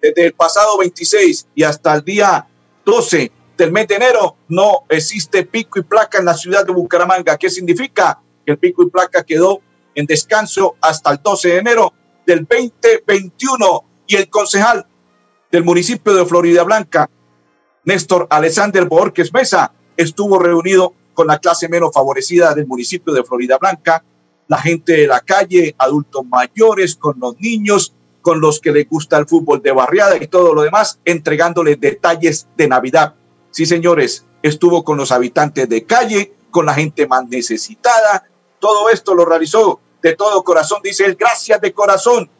desde 0.00 0.26
el 0.26 0.32
pasado 0.32 0.78
26 0.78 1.48
y 1.54 1.62
hasta 1.62 1.94
el 1.94 2.04
día 2.04 2.46
12 2.84 3.32
del 3.56 3.72
mes 3.72 3.88
de 3.88 3.96
enero 3.96 4.36
no 4.48 4.84
existe 4.88 5.44
pico 5.44 5.80
y 5.80 5.82
placa 5.82 6.18
en 6.18 6.24
la 6.24 6.34
ciudad 6.34 6.64
de 6.64 6.72
Bucaramanga. 6.72 7.36
¿Qué 7.36 7.50
significa? 7.50 8.20
Que 8.46 8.52
el 8.52 8.58
pico 8.58 8.82
y 8.82 8.90
placa 8.90 9.24
quedó 9.24 9.60
en 9.94 10.06
descanso 10.06 10.76
hasta 10.80 11.10
el 11.10 11.18
12 11.22 11.48
de 11.48 11.56
enero 11.56 11.92
del 12.24 12.46
2021 12.46 13.84
y 14.06 14.16
el 14.16 14.30
concejal 14.30 14.86
del 15.50 15.64
municipio 15.64 16.14
de 16.14 16.24
Florida 16.24 16.62
Blanca, 16.62 17.10
Néstor 17.84 18.26
Alexander 18.30 18.84
Borges 18.84 19.32
Mesa, 19.32 19.72
estuvo 19.96 20.38
reunido 20.38 20.94
con 21.18 21.26
la 21.26 21.40
clase 21.40 21.68
menos 21.68 21.90
favorecida 21.92 22.54
del 22.54 22.68
municipio 22.68 23.12
de 23.12 23.24
Florida 23.24 23.58
Blanca, 23.58 24.04
la 24.46 24.58
gente 24.58 24.92
de 24.92 25.08
la 25.08 25.18
calle, 25.18 25.74
adultos 25.76 26.24
mayores, 26.24 26.94
con 26.94 27.18
los 27.18 27.36
niños, 27.40 27.92
con 28.22 28.40
los 28.40 28.60
que 28.60 28.70
les 28.70 28.88
gusta 28.88 29.18
el 29.18 29.26
fútbol 29.26 29.60
de 29.60 29.72
barriada 29.72 30.16
y 30.16 30.28
todo 30.28 30.54
lo 30.54 30.62
demás, 30.62 31.00
entregándoles 31.04 31.80
detalles 31.80 32.46
de 32.56 32.68
Navidad. 32.68 33.16
Sí, 33.50 33.66
señores, 33.66 34.26
estuvo 34.44 34.84
con 34.84 34.96
los 34.96 35.10
habitantes 35.10 35.68
de 35.68 35.82
calle, 35.82 36.34
con 36.52 36.66
la 36.66 36.74
gente 36.74 37.08
más 37.08 37.26
necesitada. 37.26 38.22
Todo 38.60 38.88
esto 38.88 39.12
lo 39.12 39.24
realizó 39.24 39.80
de 40.00 40.14
todo 40.14 40.44
corazón, 40.44 40.82
dice 40.84 41.04
él, 41.04 41.16
gracias 41.18 41.60
de 41.60 41.72
corazón. 41.72 42.30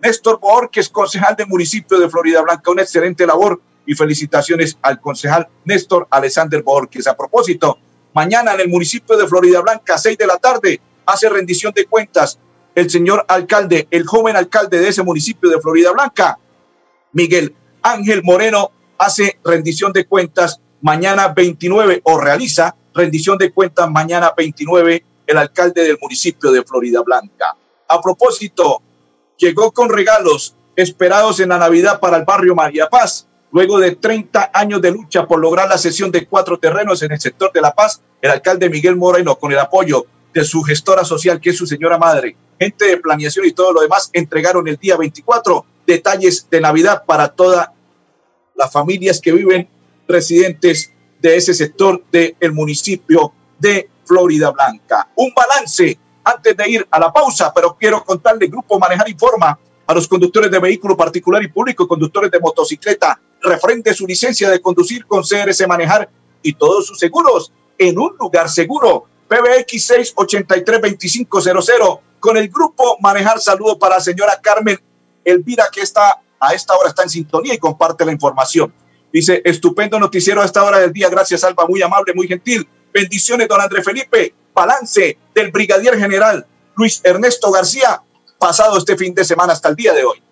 Néstor 0.00 0.40
Borges, 0.40 0.88
concejal 0.88 1.36
del 1.36 1.48
municipio 1.48 2.00
de 2.00 2.08
Florida 2.08 2.40
Blanca, 2.40 2.70
una 2.70 2.80
excelente 2.80 3.26
labor 3.26 3.60
y 3.84 3.94
felicitaciones 3.94 4.78
al 4.80 4.98
concejal 4.98 5.46
Néstor 5.66 6.08
Alexander 6.08 6.62
Borges. 6.62 7.06
A 7.06 7.14
propósito, 7.14 7.78
mañana 8.14 8.54
en 8.54 8.60
el 8.60 8.68
municipio 8.68 9.16
de 9.16 9.26
Florida 9.26 9.60
Blanca, 9.60 9.98
seis 9.98 10.16
de 10.16 10.26
la 10.26 10.38
tarde, 10.38 10.80
hace 11.04 11.28
rendición 11.28 11.72
de 11.74 11.84
cuentas 11.84 12.38
el 12.74 12.90
señor 12.90 13.24
alcalde, 13.28 13.86
el 13.90 14.06
joven 14.06 14.36
alcalde 14.36 14.80
de 14.80 14.88
ese 14.88 15.02
municipio 15.02 15.50
de 15.50 15.60
Florida 15.60 15.92
Blanca, 15.92 16.38
Miguel 17.12 17.54
Ángel 17.82 18.22
Moreno, 18.24 18.72
hace 18.98 19.38
rendición 19.44 19.92
de 19.92 20.06
cuentas 20.06 20.60
mañana 20.80 21.28
29 21.28 22.00
o 22.04 22.18
realiza 22.18 22.74
rendición 22.94 23.38
de 23.38 23.52
cuentas 23.52 23.90
mañana 23.90 24.32
29 24.36 25.04
el 25.26 25.38
alcalde 25.38 25.82
del 25.82 25.98
municipio 26.00 26.52
de 26.52 26.62
Florida 26.62 27.02
Blanca. 27.02 27.56
A 27.88 28.00
propósito, 28.00 28.82
llegó 29.36 29.72
con 29.72 29.88
regalos 29.88 30.54
esperados 30.76 31.40
en 31.40 31.50
la 31.50 31.58
Navidad 31.58 32.00
para 32.00 32.16
el 32.16 32.24
barrio 32.24 32.54
María 32.54 32.88
Paz. 32.88 33.26
Luego 33.54 33.78
de 33.78 33.94
30 33.94 34.50
años 34.52 34.82
de 34.82 34.90
lucha 34.90 35.28
por 35.28 35.38
lograr 35.38 35.68
la 35.68 35.78
cesión 35.78 36.10
de 36.10 36.26
cuatro 36.26 36.58
terrenos 36.58 37.00
en 37.02 37.12
el 37.12 37.20
sector 37.20 37.52
de 37.52 37.60
La 37.60 37.72
Paz, 37.72 38.02
el 38.20 38.32
alcalde 38.32 38.68
Miguel 38.68 38.96
Moreno, 38.96 39.36
con 39.36 39.52
el 39.52 39.58
apoyo 39.60 40.06
de 40.32 40.44
su 40.44 40.60
gestora 40.64 41.04
social, 41.04 41.40
que 41.40 41.50
es 41.50 41.56
su 41.56 41.64
señora 41.64 41.96
madre, 41.96 42.36
gente 42.58 42.84
de 42.86 42.96
planeación 42.96 43.46
y 43.46 43.52
todo 43.52 43.72
lo 43.72 43.80
demás, 43.80 44.10
entregaron 44.12 44.66
el 44.66 44.76
día 44.76 44.96
24 44.96 45.64
detalles 45.86 46.48
de 46.50 46.60
Navidad 46.60 47.04
para 47.06 47.28
todas 47.28 47.68
las 48.56 48.72
familias 48.72 49.20
que 49.20 49.30
viven 49.30 49.68
residentes 50.08 50.92
de 51.22 51.36
ese 51.36 51.54
sector 51.54 52.02
del 52.10 52.52
municipio 52.52 53.32
de 53.56 53.88
Florida 54.04 54.50
Blanca. 54.50 55.10
Un 55.14 55.32
balance 55.32 55.96
antes 56.24 56.56
de 56.56 56.70
ir 56.70 56.88
a 56.90 56.98
la 56.98 57.12
pausa, 57.12 57.52
pero 57.54 57.76
quiero 57.78 58.04
contarle, 58.04 58.48
Grupo 58.48 58.80
Manejar 58.80 59.08
Informa 59.08 59.56
a 59.86 59.94
los 59.94 60.08
conductores 60.08 60.50
de 60.50 60.58
vehículo 60.58 60.96
particular 60.96 61.40
y 61.40 61.46
público, 61.46 61.86
conductores 61.86 62.32
de 62.32 62.40
motocicleta, 62.40 63.20
refrende 63.44 63.94
su 63.94 64.06
licencia 64.06 64.50
de 64.50 64.60
conducir 64.60 65.06
con 65.06 65.22
CRC 65.22 65.66
Manejar 65.66 66.10
y 66.42 66.54
todos 66.54 66.86
sus 66.86 66.98
seguros 66.98 67.52
en 67.78 67.98
un 67.98 68.16
lugar 68.18 68.48
seguro 68.48 69.06
PBX 69.28 69.90
683-2500 70.16 72.00
con 72.20 72.36
el 72.36 72.48
grupo 72.48 72.96
Manejar 73.00 73.40
Saludo 73.40 73.78
para 73.78 73.96
la 73.96 74.00
señora 74.00 74.40
Carmen 74.42 74.78
Elvira 75.24 75.68
que 75.72 75.82
está 75.82 76.20
a 76.40 76.52
esta 76.52 76.74
hora 76.76 76.88
está 76.88 77.02
en 77.04 77.10
sintonía 77.10 77.54
y 77.54 77.58
comparte 77.58 78.04
la 78.04 78.12
información. 78.12 78.72
Dice, 79.12 79.40
estupendo 79.44 79.98
noticiero 79.98 80.42
a 80.42 80.44
esta 80.44 80.62
hora 80.62 80.78
del 80.78 80.92
día. 80.92 81.08
Gracias, 81.08 81.44
Alba, 81.44 81.66
muy 81.66 81.80
amable, 81.80 82.12
muy 82.14 82.26
gentil. 82.26 82.68
Bendiciones, 82.92 83.48
don 83.48 83.60
André 83.60 83.82
Felipe. 83.82 84.34
Balance 84.52 85.18
del 85.34 85.50
brigadier 85.50 85.98
general 85.98 86.46
Luis 86.76 87.00
Ernesto 87.02 87.50
García, 87.50 88.02
pasado 88.38 88.78
este 88.78 88.96
fin 88.96 89.14
de 89.14 89.24
semana 89.24 89.52
hasta 89.52 89.68
el 89.68 89.76
día 89.76 89.92
de 89.92 90.04
hoy. 90.04 90.22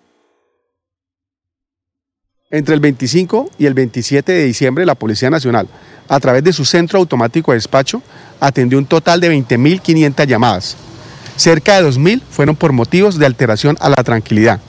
Entre 2.54 2.74
el 2.74 2.80
25 2.80 3.50
y 3.58 3.64
el 3.64 3.72
27 3.72 4.30
de 4.30 4.44
diciembre, 4.44 4.84
la 4.84 4.94
Policía 4.94 5.30
Nacional, 5.30 5.66
a 6.06 6.20
través 6.20 6.44
de 6.44 6.52
su 6.52 6.66
centro 6.66 6.98
automático 6.98 7.50
de 7.50 7.56
despacho, 7.56 8.02
atendió 8.40 8.76
un 8.76 8.84
total 8.84 9.22
de 9.22 9.34
20.500 9.34 10.26
llamadas. 10.26 10.76
Cerca 11.36 11.80
de 11.80 11.88
2.000 11.88 12.20
fueron 12.30 12.54
por 12.54 12.74
motivos 12.74 13.18
de 13.18 13.24
alteración 13.24 13.78
a 13.80 13.88
la 13.88 14.04
tranquilidad. 14.04 14.60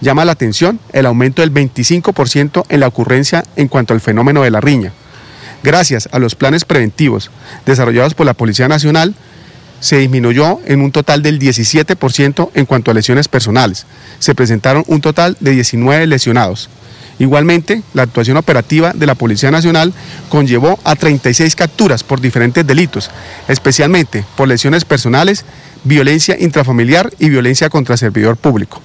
Llama 0.00 0.24
la 0.24 0.32
atención 0.32 0.80
el 0.94 1.04
aumento 1.04 1.42
del 1.42 1.52
25% 1.52 2.64
en 2.70 2.80
la 2.80 2.88
ocurrencia 2.88 3.44
en 3.54 3.68
cuanto 3.68 3.92
al 3.92 4.00
fenómeno 4.00 4.42
de 4.42 4.50
la 4.50 4.62
riña. 4.62 4.94
Gracias 5.62 6.08
a 6.12 6.18
los 6.18 6.36
planes 6.36 6.64
preventivos 6.64 7.30
desarrollados 7.66 8.14
por 8.14 8.24
la 8.24 8.32
Policía 8.32 8.66
Nacional, 8.66 9.14
se 9.80 9.98
disminuyó 9.98 10.60
en 10.64 10.80
un 10.80 10.90
total 10.90 11.22
del 11.22 11.38
17% 11.38 12.50
en 12.54 12.64
cuanto 12.64 12.90
a 12.90 12.94
lesiones 12.94 13.28
personales. 13.28 13.84
Se 14.20 14.34
presentaron 14.34 14.84
un 14.86 15.02
total 15.02 15.36
de 15.40 15.50
19 15.50 16.06
lesionados. 16.06 16.70
Igualmente, 17.18 17.82
la 17.94 18.02
actuación 18.02 18.36
operativa 18.36 18.92
de 18.92 19.06
la 19.06 19.14
Policía 19.14 19.50
Nacional 19.50 19.94
conllevó 20.28 20.78
a 20.84 20.96
36 20.96 21.56
capturas 21.56 22.04
por 22.04 22.20
diferentes 22.20 22.66
delitos, 22.66 23.10
especialmente 23.48 24.24
por 24.36 24.48
lesiones 24.48 24.84
personales, 24.84 25.44
violencia 25.84 26.36
intrafamiliar 26.38 27.10
y 27.18 27.30
violencia 27.30 27.70
contra 27.70 27.96
servidor 27.96 28.36
público. 28.36 28.82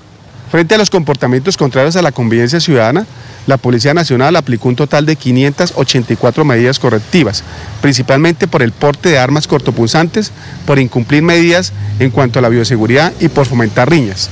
Frente 0.50 0.76
a 0.76 0.78
los 0.78 0.90
comportamientos 0.90 1.56
contrarios 1.56 1.96
a 1.96 2.02
la 2.02 2.12
convivencia 2.12 2.60
ciudadana, 2.60 3.06
la 3.48 3.58
Policía 3.58 3.94
Nacional 3.94 4.36
aplicó 4.36 4.68
un 4.70 4.76
total 4.76 5.06
de 5.06 5.16
584 5.16 6.46
medidas 6.46 6.78
correctivas, 6.78 7.44
principalmente 7.82 8.48
por 8.48 8.62
el 8.62 8.72
porte 8.72 9.10
de 9.10 9.18
armas 9.18 9.48
cortopunzantes, 9.48 10.32
por 10.66 10.78
incumplir 10.78 11.24
medidas 11.24 11.74
en 12.00 12.12
cuanto 12.12 12.40
a 12.40 12.42
la 12.42 12.50
bioseguridad 12.50 13.14
y 13.20 13.30
por 13.30 13.46
fomentar 13.46 13.90
riñas. 13.90 14.30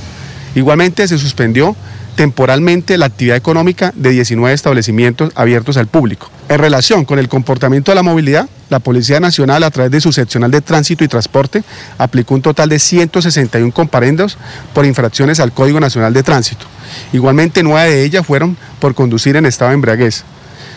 Igualmente 0.54 1.08
se 1.08 1.18
suspendió 1.18 1.74
temporalmente 2.16 2.98
la 2.98 3.06
actividad 3.06 3.36
económica 3.36 3.92
de 3.94 4.10
19 4.10 4.54
establecimientos 4.54 5.32
abiertos 5.34 5.76
al 5.76 5.86
público. 5.86 6.30
En 6.48 6.58
relación 6.58 7.04
con 7.04 7.18
el 7.18 7.28
comportamiento 7.28 7.90
de 7.90 7.96
la 7.96 8.02
movilidad, 8.02 8.48
la 8.68 8.78
Policía 8.78 9.20
Nacional, 9.20 9.62
a 9.64 9.70
través 9.70 9.90
de 9.90 10.00
su 10.00 10.12
seccional 10.12 10.50
de 10.50 10.60
tránsito 10.60 11.04
y 11.04 11.08
transporte, 11.08 11.62
aplicó 11.98 12.34
un 12.34 12.42
total 12.42 12.68
de 12.68 12.78
161 12.78 13.72
comparendos 13.72 14.38
por 14.72 14.86
infracciones 14.86 15.40
al 15.40 15.52
Código 15.52 15.80
Nacional 15.80 16.12
de 16.12 16.22
Tránsito. 16.22 16.66
Igualmente, 17.12 17.62
nueve 17.62 17.90
de 17.90 18.04
ellas 18.04 18.26
fueron 18.26 18.56
por 18.78 18.94
conducir 18.94 19.36
en 19.36 19.46
estado 19.46 19.70
de 19.70 19.74
embriaguez. 19.74 20.24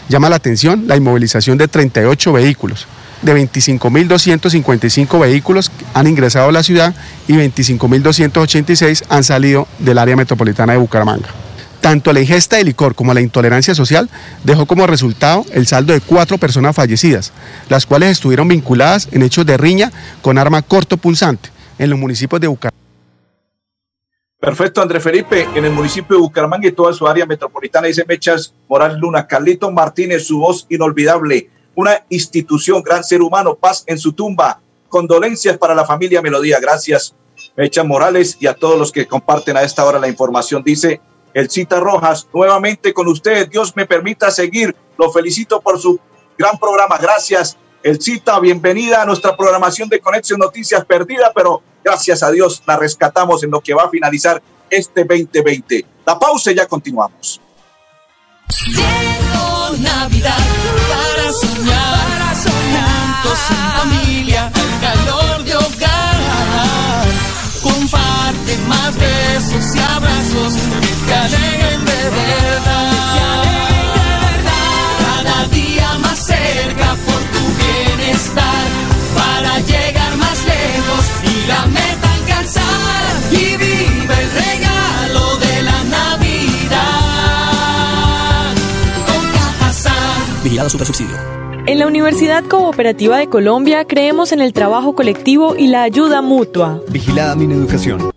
Llama 0.09 0.29
la 0.29 0.35
atención 0.35 0.85
la 0.87 0.97
inmovilización 0.97 1.57
de 1.57 1.67
38 1.67 2.33
vehículos. 2.33 2.87
De 3.23 3.33
25.255 3.33 5.19
vehículos 5.19 5.71
han 5.93 6.07
ingresado 6.07 6.49
a 6.49 6.51
la 6.51 6.61
ciudad 6.61 6.93
y 7.27 7.33
25.286 7.33 9.05
han 9.07 9.23
salido 9.23 9.67
del 9.79 9.97
área 9.97 10.17
metropolitana 10.17 10.73
de 10.73 10.79
Bucaramanga. 10.79 11.29
Tanto 11.79 12.11
la 12.13 12.21
ingesta 12.21 12.57
de 12.57 12.63
licor 12.63 12.95
como 12.95 13.13
la 13.13 13.21
intolerancia 13.21 13.75
social 13.75 14.09
dejó 14.43 14.65
como 14.65 14.87
resultado 14.87 15.45
el 15.53 15.67
saldo 15.67 15.93
de 15.93 16.01
cuatro 16.01 16.37
personas 16.37 16.75
fallecidas, 16.75 17.33
las 17.69 17.85
cuales 17.85 18.11
estuvieron 18.11 18.47
vinculadas 18.47 19.07
en 19.11 19.21
hechos 19.21 19.45
de 19.45 19.57
riña 19.57 19.91
con 20.21 20.37
arma 20.37 20.61
corto 20.61 20.97
pulsante 20.97 21.49
en 21.79 21.89
los 21.89 21.99
municipios 21.99 22.41
de 22.41 22.47
Bucaramanga. 22.47 22.83
Perfecto, 24.39 24.81
André 24.81 24.99
Felipe, 24.99 25.47
en 25.55 25.63
el 25.63 25.71
municipio 25.71 26.17
de 26.17 26.21
Bucaramanga 26.21 26.67
y 26.67 26.73
toda 26.73 26.91
su 26.91 27.07
área 27.07 27.25
metropolitana, 27.25 27.87
dice 27.87 28.03
Mechas 28.05 28.53
Morales 28.67 28.97
Luna. 28.97 29.25
Carlito 29.25 29.71
Martínez, 29.71 30.27
su 30.27 30.39
voz 30.39 30.65
inolvidable, 30.69 31.49
una 31.75 32.03
institución, 32.09 32.81
gran 32.81 33.03
ser 33.03 33.21
humano, 33.21 33.55
paz 33.55 33.83
en 33.87 33.97
su 33.97 34.13
tumba. 34.13 34.59
Condolencias 34.89 35.57
para 35.57 35.73
la 35.73 35.85
familia 35.85 36.21
Melodía. 36.21 36.59
Gracias, 36.59 37.15
Mechas 37.55 37.85
Morales, 37.85 38.37
y 38.39 38.47
a 38.47 38.53
todos 38.53 38.77
los 38.77 38.91
que 38.91 39.07
comparten 39.07 39.57
a 39.57 39.63
esta 39.63 39.83
hora 39.85 39.99
la 39.99 40.07
información. 40.07 40.63
Dice 40.63 41.01
el 41.33 41.49
Cita 41.49 41.79
Rojas, 41.79 42.27
nuevamente 42.33 42.93
con 42.93 43.07
ustedes. 43.07 43.49
Dios 43.49 43.75
me 43.75 43.85
permita 43.85 44.29
seguir. 44.29 44.75
Lo 44.97 45.11
felicito 45.11 45.59
por 45.61 45.79
su 45.79 45.99
gran 46.37 46.57
programa. 46.59 46.97
Gracias, 46.97 47.57
El 47.81 47.99
Cita. 48.01 48.39
Bienvenida 48.39 49.01
a 49.01 49.05
nuestra 49.05 49.35
programación 49.35 49.89
de 49.89 49.99
Conexión 49.99 50.39
Noticias 50.39 50.85
perdida, 50.85 51.31
pero 51.33 51.63
gracias 51.83 52.21
a 52.21 52.31
Dios 52.31 52.61
la 52.67 52.77
rescatamos 52.77 53.43
en 53.43 53.51
lo 53.51 53.61
que 53.61 53.73
va 53.73 53.83
a 53.83 53.89
finalizar 53.89 54.41
este 54.69 55.03
2020. 55.03 55.85
La 56.05 56.19
pausa 56.19 56.51
y 56.51 56.55
ya 56.55 56.67
continuamos. 56.67 57.41
Soñar, 61.43 61.93
para 62.09 62.35
soñar 62.35 62.89
juntos 63.23 63.39
en 63.49 63.65
familia, 63.79 64.51
calor 64.81 65.43
de 65.43 65.55
hogar. 65.55 67.05
Comparte 67.61 68.57
más 68.67 68.95
besos 68.95 69.75
y 69.75 69.79
abrazos 69.79 70.53
que 70.81 70.91
te 71.05 71.13
alegren 71.13 71.82
En 91.65 91.79
la 91.79 91.87
Universidad 91.87 92.43
Cooperativa 92.45 93.17
de 93.17 93.27
Colombia 93.27 93.85
creemos 93.85 94.31
en 94.31 94.41
el 94.41 94.53
trabajo 94.53 94.95
colectivo 94.95 95.55
y 95.55 95.67
la 95.67 95.83
ayuda 95.83 96.21
mutua. 96.21 96.81
Vigilada 96.89 97.35
mi 97.35 97.51
educación. 97.53 98.11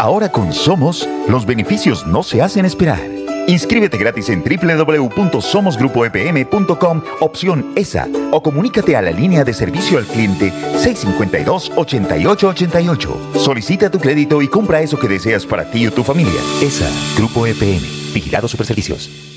Ahora 0.00 0.30
con 0.30 0.52
Somos, 0.52 1.08
los 1.28 1.46
beneficios 1.46 2.06
no 2.06 2.22
se 2.22 2.40
hacen 2.42 2.64
esperar. 2.64 3.00
Inscríbete 3.48 3.96
gratis 3.96 4.28
en 4.28 4.44
www.somosgrupoepm.com, 4.44 7.02
opción 7.20 7.72
ESA, 7.74 8.06
o 8.30 8.40
comunícate 8.42 8.94
a 8.94 9.02
la 9.02 9.10
línea 9.10 9.42
de 9.42 9.54
servicio 9.54 9.98
al 9.98 10.04
cliente 10.04 10.52
652-8888. 10.74 13.36
Solicita 13.36 13.90
tu 13.90 13.98
crédito 13.98 14.42
y 14.42 14.48
compra 14.48 14.82
eso 14.82 14.98
que 14.98 15.08
deseas 15.08 15.46
para 15.46 15.70
ti 15.70 15.86
o 15.86 15.92
tu 15.92 16.04
familia. 16.04 16.42
ESA, 16.60 16.90
Grupo 17.16 17.46
EPM, 17.46 17.80
Vigilado 18.12 18.48
Superservicios. 18.48 19.27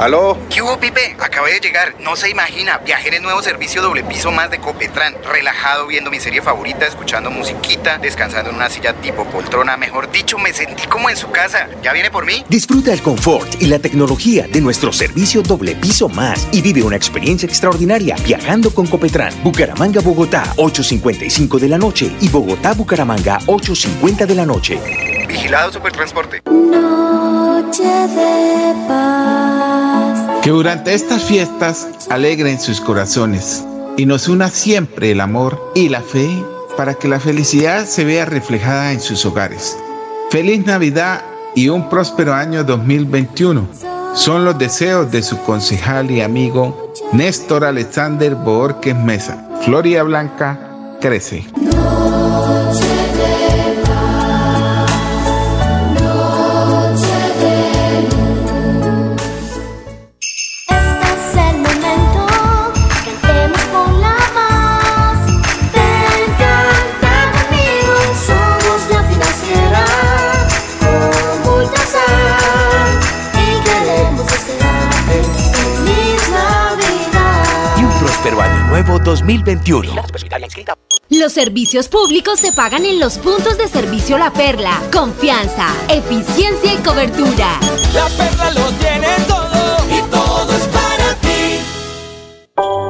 ¿Aló? 0.00 0.38
¿Qué 0.48 0.62
hubo, 0.62 0.80
Pipe? 0.80 1.14
Acabé 1.20 1.52
de 1.52 1.60
llegar. 1.60 1.94
No 2.00 2.16
se 2.16 2.30
imagina. 2.30 2.78
Viajé 2.78 3.08
en 3.08 3.14
el 3.16 3.22
nuevo 3.22 3.42
servicio 3.42 3.82
doble 3.82 4.02
piso 4.02 4.30
más 4.30 4.50
de 4.50 4.58
Copetran. 4.58 5.14
Relajado 5.30 5.86
viendo 5.88 6.10
mi 6.10 6.18
serie 6.18 6.40
favorita, 6.40 6.86
escuchando 6.86 7.30
musiquita, 7.30 7.98
descansando 7.98 8.48
en 8.48 8.56
una 8.56 8.70
silla 8.70 8.94
tipo 8.94 9.26
poltrona. 9.26 9.76
Mejor 9.76 10.10
dicho, 10.10 10.38
me 10.38 10.54
sentí 10.54 10.86
como 10.86 11.10
en 11.10 11.18
su 11.18 11.30
casa. 11.30 11.68
¿Ya 11.82 11.92
viene 11.92 12.10
por 12.10 12.24
mí? 12.24 12.46
Disfruta 12.48 12.94
el 12.94 13.02
confort 13.02 13.60
y 13.60 13.66
la 13.66 13.78
tecnología 13.78 14.46
de 14.48 14.62
nuestro 14.62 14.90
servicio 14.90 15.42
doble 15.42 15.74
piso 15.74 16.08
más 16.08 16.48
y 16.50 16.62
vive 16.62 16.82
una 16.82 16.96
experiencia 16.96 17.46
extraordinaria 17.46 18.16
viajando 18.24 18.72
con 18.72 18.86
Copetran. 18.86 19.34
Bucaramanga, 19.44 20.00
Bogotá, 20.00 20.44
8.55 20.56 21.58
de 21.58 21.68
la 21.68 21.76
noche 21.76 22.10
y 22.22 22.30
Bogotá, 22.30 22.72
Bucaramanga, 22.72 23.38
8.50 23.40 24.24
de 24.24 24.34
la 24.34 24.46
noche. 24.46 25.19
Vigilado 25.30 25.72
Supertransporte. 25.72 26.42
Noche 26.50 27.84
de 27.84 28.74
paz. 28.88 30.26
Que 30.42 30.50
durante 30.50 30.92
estas 30.92 31.22
fiestas 31.22 31.86
alegren 32.10 32.58
sus 32.58 32.80
corazones 32.80 33.64
y 33.96 34.06
nos 34.06 34.26
una 34.26 34.48
siempre 34.48 35.12
el 35.12 35.20
amor 35.20 35.70
y 35.76 35.88
la 35.88 36.00
fe 36.00 36.28
para 36.76 36.94
que 36.94 37.06
la 37.06 37.20
felicidad 37.20 37.86
se 37.86 38.04
vea 38.04 38.24
reflejada 38.24 38.90
en 38.90 39.00
sus 39.00 39.24
hogares. 39.24 39.78
Feliz 40.30 40.66
Navidad 40.66 41.22
y 41.54 41.68
un 41.68 41.88
próspero 41.88 42.34
año 42.34 42.64
2021. 42.64 43.68
Son 44.14 44.44
los 44.44 44.58
deseos 44.58 45.12
de 45.12 45.22
su 45.22 45.40
concejal 45.42 46.10
y 46.10 46.22
amigo 46.22 46.92
Néstor 47.12 47.64
Alexander 47.64 48.34
Borges 48.34 48.96
Mesa. 48.96 49.48
Floria 49.62 50.02
Blanca 50.02 50.58
crece. 51.00 51.44
Este 52.72 52.99
Los 81.10 81.32
servicios 81.32 81.88
públicos 81.88 82.38
se 82.38 82.52
pagan 82.52 82.84
en 82.84 83.00
los 83.00 83.18
puntos 83.18 83.58
de 83.58 83.68
servicio 83.68 84.16
La 84.16 84.32
Perla. 84.32 84.80
Confianza, 84.92 85.66
eficiencia 85.88 86.72
y 86.72 86.76
cobertura. 86.78 87.58
La 87.92 88.06
perla 88.06 88.52
lo 88.52 88.70
tiene 88.74 89.08
todo 89.26 89.76
y 89.90 90.02
todo 90.10 90.56
es 90.56 90.68
para 90.68 91.14
ti. 91.20 91.28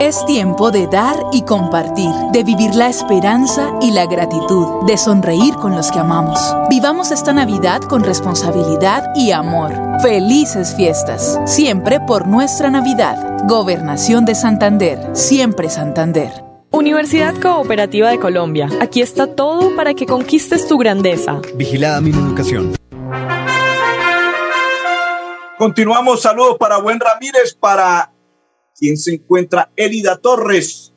Es 0.00 0.24
tiempo 0.26 0.70
de 0.70 0.86
dar 0.86 1.16
y 1.32 1.42
compartir, 1.42 2.10
de 2.32 2.44
vivir 2.44 2.74
la 2.74 2.88
esperanza 2.88 3.70
y 3.80 3.92
la 3.92 4.06
gratitud, 4.06 4.84
de 4.86 4.98
sonreír 4.98 5.54
con 5.54 5.74
los 5.74 5.90
que 5.90 5.98
amamos. 5.98 6.40
Vivamos 6.68 7.10
esta 7.10 7.32
Navidad 7.32 7.80
con 7.82 8.04
responsabilidad 8.04 9.14
y 9.14 9.30
amor. 9.30 9.72
Felices 10.02 10.74
fiestas, 10.74 11.38
siempre 11.46 12.00
por 12.00 12.26
nuestra 12.26 12.70
Navidad. 12.70 13.46
Gobernación 13.46 14.24
de 14.24 14.34
Santander, 14.34 15.10
siempre 15.14 15.70
Santander. 15.70 16.49
Universidad 16.72 17.34
Cooperativa 17.40 18.10
de 18.10 18.20
Colombia. 18.20 18.68
Aquí 18.80 19.02
está 19.02 19.34
todo 19.34 19.74
para 19.74 19.92
que 19.94 20.06
conquistes 20.06 20.68
tu 20.68 20.78
grandeza. 20.78 21.40
Vigilada 21.56 22.00
mi 22.00 22.10
educación. 22.10 22.76
Continuamos, 25.58 26.22
saludos 26.22 26.56
para 26.58 26.78
Buen 26.78 27.00
Ramírez, 27.00 27.54
para 27.54 28.12
quien 28.78 28.96
se 28.96 29.14
encuentra 29.14 29.70
Elida 29.74 30.16
Torres 30.16 30.94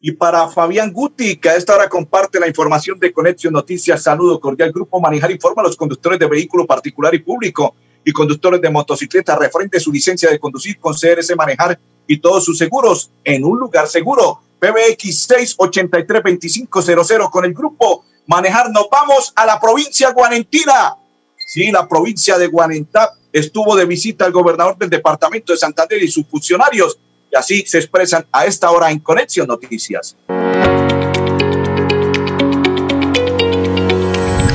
y 0.00 0.10
para 0.10 0.48
Fabián 0.48 0.92
Guti, 0.92 1.36
que 1.36 1.50
a 1.50 1.56
esta 1.56 1.76
hora 1.76 1.88
comparte 1.88 2.40
la 2.40 2.48
información 2.48 2.98
de 2.98 3.12
Conexión 3.12 3.52
Noticias. 3.52 4.02
Saludo 4.02 4.40
cordial. 4.40 4.72
Grupo 4.72 5.00
Manejar 5.00 5.30
informa 5.30 5.62
a 5.62 5.66
los 5.66 5.76
conductores 5.76 6.18
de 6.18 6.26
vehículo 6.26 6.66
particular 6.66 7.14
y 7.14 7.20
público 7.20 7.76
y 8.04 8.12
conductores 8.12 8.60
de 8.60 8.70
motocicleta 8.70 9.36
referente 9.36 9.76
a 9.76 9.80
su 9.80 9.92
licencia 9.92 10.28
de 10.28 10.40
conducir 10.40 10.80
con 10.80 10.94
CRS 10.94 11.36
Manejar 11.36 11.78
y 12.08 12.18
todos 12.18 12.44
sus 12.44 12.58
seguros 12.58 13.12
en 13.22 13.44
un 13.44 13.60
lugar 13.60 13.86
seguro. 13.86 14.40
PBX 14.62 15.28
683-2500 15.58 17.30
con 17.30 17.44
el 17.44 17.52
grupo 17.52 18.04
Manejar. 18.28 18.70
Nos 18.70 18.86
vamos 18.88 19.32
a 19.34 19.44
la 19.44 19.58
provincia 19.60 20.12
guanentina. 20.12 20.94
Sí, 21.36 21.72
la 21.72 21.88
provincia 21.88 22.38
de 22.38 22.46
Guanentá 22.46 23.12
estuvo 23.32 23.74
de 23.74 23.86
visita 23.86 24.24
el 24.24 24.30
gobernador 24.32 24.78
del 24.78 24.88
departamento 24.88 25.52
de 25.52 25.58
Santander 25.58 26.00
y 26.00 26.06
sus 26.06 26.24
funcionarios. 26.28 26.96
Y 27.32 27.36
así 27.36 27.64
se 27.66 27.78
expresan 27.78 28.24
a 28.30 28.46
esta 28.46 28.70
hora 28.70 28.92
en 28.92 29.00
Conexión 29.00 29.48
Noticias. 29.48 30.16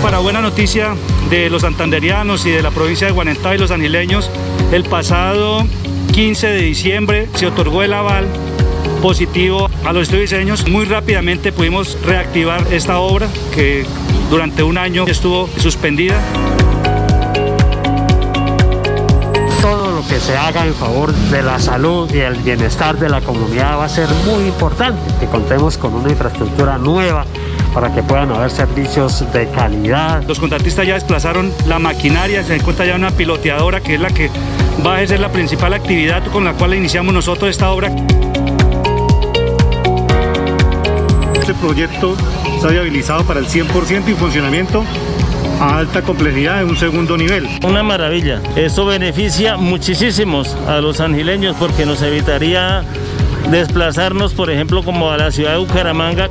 Para 0.02 0.20
buena 0.20 0.40
noticia 0.40 0.96
de 1.30 1.50
los 1.50 1.64
santanderianos 1.64 2.46
y 2.46 2.52
de 2.52 2.62
la 2.62 2.72
provincia 2.72 3.08
de 3.08 3.14
Guanentá 3.14 3.54
y 3.54 3.58
los 3.58 3.72
anileños, 3.72 4.32
el 4.72 4.86
pasado 4.86 5.68
15 6.14 6.48
de 6.48 6.62
diciembre 6.62 7.28
se 7.36 7.48
otorgó 7.48 7.84
el 7.84 7.92
aval 7.92 8.26
positivo 9.02 9.67
a 9.88 9.94
los 9.94 10.04
estudios 10.04 10.30
diseños. 10.30 10.68
Muy 10.68 10.84
rápidamente 10.84 11.54
pudimos 11.54 11.98
reactivar 12.04 12.62
esta 12.72 13.00
obra 13.00 13.30
que 13.56 13.86
durante 14.30 14.62
un 14.62 14.78
año 14.78 15.06
estuvo 15.08 15.50
suspendida. 15.58 16.20
todo 19.62 19.92
lo 19.92 20.08
que 20.08 20.20
se 20.20 20.38
haga 20.38 20.66
en 20.66 20.74
favor 20.74 21.12
de 21.14 21.42
la 21.42 21.60
salud 21.60 22.10
y 22.14 22.20
el 22.20 22.36
bienestar 22.36 22.98
de 22.98 23.10
la 23.10 23.20
comunidad 23.20 23.80
va 23.80 23.86
a 23.86 23.90
ser 23.90 24.08
muy 24.26 24.46
importante, 24.46 25.02
que 25.20 25.26
contemos 25.26 25.78
con 25.78 25.94
una 25.94 26.10
infraestructura 26.10 26.78
nueva 26.78 27.26
para 27.74 27.94
que 27.94 28.02
puedan 28.02 28.32
haber 28.32 28.50
servicios 28.50 29.26
de 29.34 29.50
calidad. 29.50 30.24
Los 30.24 30.40
contratistas 30.40 30.88
ya 30.88 30.94
desplazaron 30.94 31.52
la 31.66 31.80
maquinaria, 31.80 32.44
se 32.44 32.56
encuentra 32.56 32.86
ya 32.86 32.96
una 32.96 33.12
piloteadora 33.12 33.82
que 33.82 33.96
es 33.96 34.00
la 34.00 34.10
que 34.10 34.30
va 34.86 35.00
a 35.00 35.08
ser 35.08 35.20
la 35.20 35.32
principal 35.34 35.74
actividad 35.74 36.26
con 36.28 36.46
la 36.46 36.54
cual 36.54 36.74
iniciamos 36.74 37.14
nosotros 37.14 37.50
esta 37.50 37.72
obra. 37.72 37.92
Este 41.48 41.62
proyecto 41.62 42.18
está 42.58 42.68
viabilizado 42.68 43.26
para 43.26 43.40
el 43.40 43.48
100% 43.48 44.10
y 44.10 44.16
funcionamiento 44.16 44.84
a 45.62 45.78
alta 45.78 46.02
complejidad 46.02 46.62
en 46.62 46.68
un 46.68 46.76
segundo 46.76 47.16
nivel. 47.16 47.48
Una 47.64 47.84
maravilla. 47.84 48.42
Esto 48.58 48.86
beneficia 48.86 49.56
muchísimos 49.56 50.54
a 50.68 50.82
los 50.82 51.00
angileños 51.00 51.56
porque 51.58 51.86
nos 51.86 52.02
evitaría 52.02 52.84
desplazarnos, 53.50 54.34
por 54.34 54.52
ejemplo, 54.52 54.84
como 54.84 55.10
a 55.10 55.16
la 55.16 55.32
ciudad 55.32 55.54
de 55.54 55.60
Bucaramanga. 55.60 56.30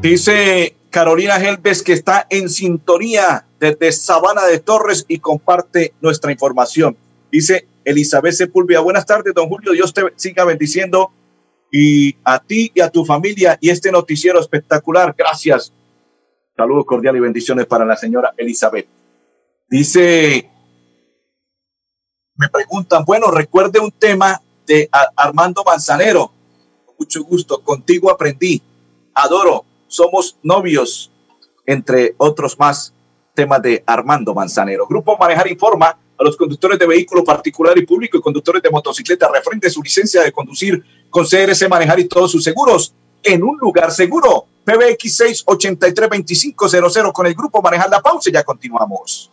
Dice 0.00 0.74
Carolina 0.88 1.36
Helves 1.36 1.82
que 1.82 1.92
está 1.92 2.26
en 2.30 2.48
sintonía 2.48 3.44
desde 3.60 3.92
Sabana 3.92 4.46
de 4.46 4.58
Torres 4.58 5.04
y 5.06 5.18
comparte 5.18 5.92
nuestra 6.00 6.32
información. 6.32 6.96
Dice 7.30 7.66
Elizabeth 7.84 8.34
Sepúlveda, 8.34 8.80
buenas 8.80 9.06
tardes, 9.06 9.34
don 9.34 9.48
Julio, 9.48 9.72
Dios 9.72 9.92
te 9.92 10.02
siga 10.16 10.44
bendiciendo 10.44 11.12
y 11.70 12.14
a 12.24 12.38
ti 12.38 12.70
y 12.74 12.80
a 12.80 12.88
tu 12.88 13.04
familia 13.04 13.58
y 13.60 13.70
este 13.70 13.90
noticiero 13.90 14.38
espectacular. 14.38 15.14
Gracias. 15.16 15.72
Saludos 16.56 16.84
cordiales 16.84 17.18
y 17.18 17.22
bendiciones 17.22 17.66
para 17.66 17.84
la 17.84 17.96
señora 17.96 18.32
Elizabeth. 18.36 18.86
Dice, 19.68 20.48
me 22.36 22.48
preguntan, 22.48 23.04
bueno, 23.04 23.30
recuerde 23.30 23.80
un 23.80 23.90
tema 23.90 24.40
de 24.66 24.88
Armando 25.16 25.64
Manzanero. 25.64 26.32
Mucho 26.98 27.24
gusto, 27.24 27.60
contigo 27.60 28.10
aprendí. 28.10 28.62
Adoro, 29.14 29.64
somos 29.88 30.38
novios, 30.42 31.10
entre 31.66 32.14
otros 32.18 32.58
más 32.58 32.94
temas 33.34 33.60
de 33.62 33.82
Armando 33.84 34.32
Manzanero. 34.32 34.86
Grupo 34.86 35.16
Manejar 35.18 35.48
informa 35.48 35.98
a 36.18 36.24
los 36.24 36.36
conductores 36.36 36.78
de 36.78 36.86
vehículo 36.86 37.24
particular 37.24 37.76
y 37.76 37.86
público 37.86 38.16
y 38.16 38.20
conductores 38.20 38.62
de 38.62 38.70
motocicleta 38.70 39.30
referente 39.32 39.66
a 39.66 39.70
su 39.70 39.82
licencia 39.82 40.22
de 40.22 40.32
conducir 40.32 40.82
con 41.10 41.24
CRC 41.24 41.68
Manejar 41.68 42.00
y 42.00 42.08
todos 42.08 42.30
sus 42.30 42.44
seguros 42.44 42.94
en 43.22 43.42
un 43.42 43.58
lugar 43.58 43.90
seguro. 43.90 44.46
PBX 44.64 45.20
683-2500 45.46 47.12
con 47.12 47.26
el 47.26 47.34
grupo 47.34 47.60
Manejar 47.60 47.90
la 47.90 48.00
pausa 48.00 48.30
ya 48.32 48.42
continuamos. 48.42 49.30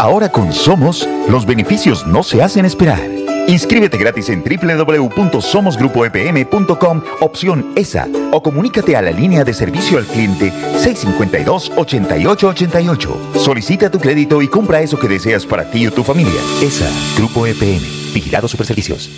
Ahora 0.00 0.30
con 0.30 0.52
Somos, 0.52 1.08
los 1.28 1.44
beneficios 1.44 2.06
no 2.06 2.22
se 2.22 2.42
hacen 2.42 2.64
esperar. 2.64 3.00
Inscríbete 3.48 3.96
gratis 3.96 4.28
en 4.28 4.44
www.somosgrupoepm.com, 4.44 7.02
opción 7.20 7.72
ESA, 7.74 8.06
o 8.30 8.42
comunícate 8.42 8.94
a 8.94 9.00
la 9.00 9.10
línea 9.10 9.42
de 9.42 9.54
servicio 9.54 9.96
al 9.96 10.04
cliente 10.04 10.52
652-8888. 10.74 13.08
Solicita 13.36 13.90
tu 13.90 13.98
crédito 13.98 14.42
y 14.42 14.48
compra 14.48 14.82
eso 14.82 14.98
que 14.98 15.08
deseas 15.08 15.46
para 15.46 15.70
ti 15.70 15.86
o 15.86 15.90
tu 15.90 16.04
familia. 16.04 16.42
ESA, 16.62 16.90
Grupo 17.16 17.46
EPM, 17.46 17.80
Vigilado 18.12 18.48
Superservicios. 18.48 19.08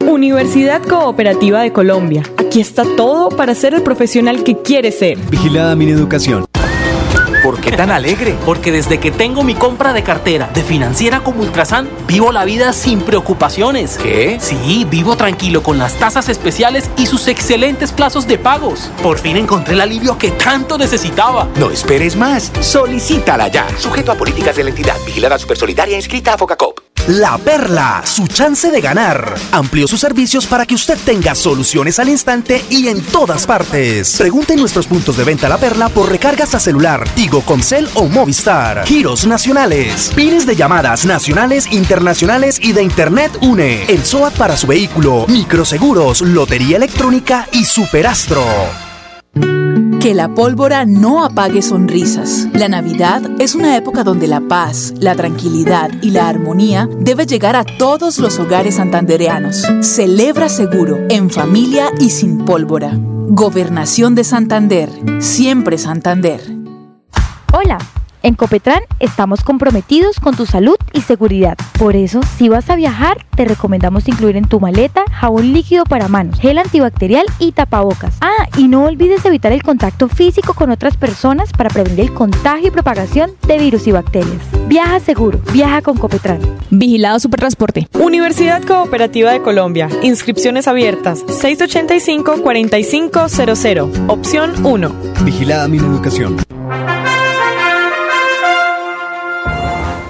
Universidad 0.00 0.82
Cooperativa 0.82 1.62
de 1.62 1.72
Colombia. 1.72 2.24
Aquí 2.36 2.60
está 2.60 2.82
todo 2.96 3.28
para 3.28 3.54
ser 3.54 3.74
el 3.74 3.82
profesional 3.82 4.42
que 4.42 4.58
quieres 4.58 4.98
ser. 4.98 5.18
Vigilada 5.30 5.76
mi 5.76 5.88
educación. 5.88 6.46
¿Por 7.42 7.60
qué 7.60 7.72
tan 7.72 7.90
alegre? 7.90 8.36
Porque 8.46 8.70
desde 8.70 9.00
que 9.00 9.10
tengo 9.10 9.42
mi 9.42 9.54
compra 9.54 9.92
de 9.92 10.04
cartera 10.04 10.48
de 10.54 10.62
financiera 10.62 11.20
como 11.20 11.42
Ultrasan, 11.42 11.88
vivo 12.06 12.30
la 12.30 12.44
vida 12.44 12.72
sin 12.72 13.00
preocupaciones. 13.00 13.98
¿Qué? 13.98 14.38
Sí, 14.40 14.86
vivo 14.88 15.16
tranquilo 15.16 15.62
con 15.62 15.76
las 15.76 15.94
tasas 15.94 16.28
especiales 16.28 16.88
y 16.96 17.06
sus 17.06 17.26
excelentes 17.26 17.90
plazos 17.90 18.28
de 18.28 18.38
pagos. 18.38 18.90
Por 19.02 19.18
fin 19.18 19.36
encontré 19.36 19.74
el 19.74 19.80
alivio 19.80 20.16
que 20.18 20.30
tanto 20.30 20.78
necesitaba. 20.78 21.48
No 21.56 21.70
esperes 21.70 22.14
más. 22.14 22.52
Solicítala 22.60 23.48
ya. 23.48 23.66
Sujeto 23.76 24.12
a 24.12 24.14
políticas 24.14 24.54
de 24.54 24.62
la 24.62 24.70
entidad. 24.70 24.96
Vigilada 25.04 25.36
Supersolidaria 25.36 25.96
inscrita 25.96 26.34
a 26.34 26.38
Focacop. 26.38 26.71
La 27.12 27.36
Perla, 27.36 28.00
su 28.06 28.26
chance 28.26 28.70
de 28.70 28.80
ganar. 28.80 29.34
Amplió 29.50 29.86
sus 29.86 30.00
servicios 30.00 30.46
para 30.46 30.64
que 30.64 30.74
usted 30.74 30.96
tenga 31.04 31.34
soluciones 31.34 31.98
al 31.98 32.08
instante 32.08 32.64
y 32.70 32.88
en 32.88 33.02
todas 33.02 33.46
partes. 33.46 34.16
Pregunte 34.16 34.54
en 34.54 34.60
nuestros 34.60 34.86
puntos 34.86 35.18
de 35.18 35.24
venta 35.24 35.46
La 35.46 35.58
Perla 35.58 35.90
por 35.90 36.08
recargas 36.08 36.54
a 36.54 36.60
celular, 36.60 37.06
Tigo, 37.10 37.42
Comcel 37.42 37.86
o 37.96 38.08
Movistar. 38.08 38.86
Giros 38.86 39.26
nacionales, 39.26 40.10
pines 40.16 40.46
de 40.46 40.56
llamadas 40.56 41.04
nacionales, 41.04 41.70
internacionales 41.70 42.58
y 42.62 42.72
de 42.72 42.82
Internet 42.82 43.36
UNE. 43.42 43.84
El 43.88 44.06
SOAT 44.06 44.34
para 44.38 44.56
su 44.56 44.66
vehículo, 44.66 45.26
microseguros, 45.28 46.22
lotería 46.22 46.78
electrónica 46.78 47.46
y 47.52 47.66
superastro. 47.66 48.42
Que 50.00 50.14
la 50.14 50.34
pólvora 50.34 50.84
no 50.84 51.24
apague 51.24 51.62
sonrisas. 51.62 52.48
La 52.52 52.68
Navidad 52.68 53.22
es 53.38 53.54
una 53.54 53.76
época 53.76 54.04
donde 54.04 54.26
la 54.26 54.40
paz, 54.40 54.94
la 54.98 55.14
tranquilidad 55.14 55.90
y 56.02 56.10
la 56.10 56.28
armonía 56.28 56.88
debe 56.98 57.26
llegar 57.26 57.56
a 57.56 57.64
todos 57.64 58.18
los 58.18 58.38
hogares 58.38 58.76
santandereanos. 58.76 59.64
Celebra 59.80 60.48
seguro, 60.48 60.98
en 61.08 61.30
familia 61.30 61.90
y 62.00 62.10
sin 62.10 62.44
pólvora. 62.44 62.92
Gobernación 62.94 64.14
de 64.14 64.24
Santander. 64.24 64.90
Siempre 65.20 65.78
Santander. 65.78 66.40
Hola, 67.52 67.78
En 68.22 68.34
Copetran 68.34 68.82
estamos 69.00 69.42
comprometidos 69.42 70.20
con 70.20 70.36
tu 70.36 70.46
salud 70.46 70.76
y 70.92 71.00
seguridad. 71.00 71.56
Por 71.76 71.96
eso, 71.96 72.20
si 72.36 72.48
vas 72.48 72.70
a 72.70 72.76
viajar, 72.76 73.26
te 73.34 73.44
recomendamos 73.44 74.06
incluir 74.06 74.36
en 74.36 74.44
tu 74.44 74.60
maleta 74.60 75.02
jabón 75.10 75.52
líquido 75.52 75.82
para 75.84 76.06
manos, 76.06 76.38
gel 76.38 76.58
antibacterial 76.58 77.26
y 77.40 77.50
tapabocas. 77.50 78.18
Ah, 78.20 78.46
y 78.56 78.68
no 78.68 78.84
olvides 78.84 79.24
evitar 79.24 79.50
el 79.50 79.64
contacto 79.64 80.06
físico 80.08 80.54
con 80.54 80.70
otras 80.70 80.96
personas 80.96 81.50
para 81.52 81.70
prevenir 81.70 81.98
el 82.00 82.14
contagio 82.14 82.68
y 82.68 82.70
propagación 82.70 83.32
de 83.48 83.58
virus 83.58 83.88
y 83.88 83.92
bacterias. 83.92 84.38
Viaja 84.68 85.00
seguro, 85.00 85.40
viaja 85.52 85.82
con 85.82 85.98
Copetran. 85.98 86.38
Vigilado 86.70 87.18
Supertransporte. 87.18 87.88
Universidad 87.94 88.62
Cooperativa 88.62 89.32
de 89.32 89.42
Colombia. 89.42 89.88
Inscripciones 90.02 90.68
abiertas. 90.68 91.26
685-4500. 91.26 94.08
Opción 94.08 94.64
1. 94.64 94.92
Vigilada 95.24 95.66
mi 95.66 95.78
educación. 95.78 96.36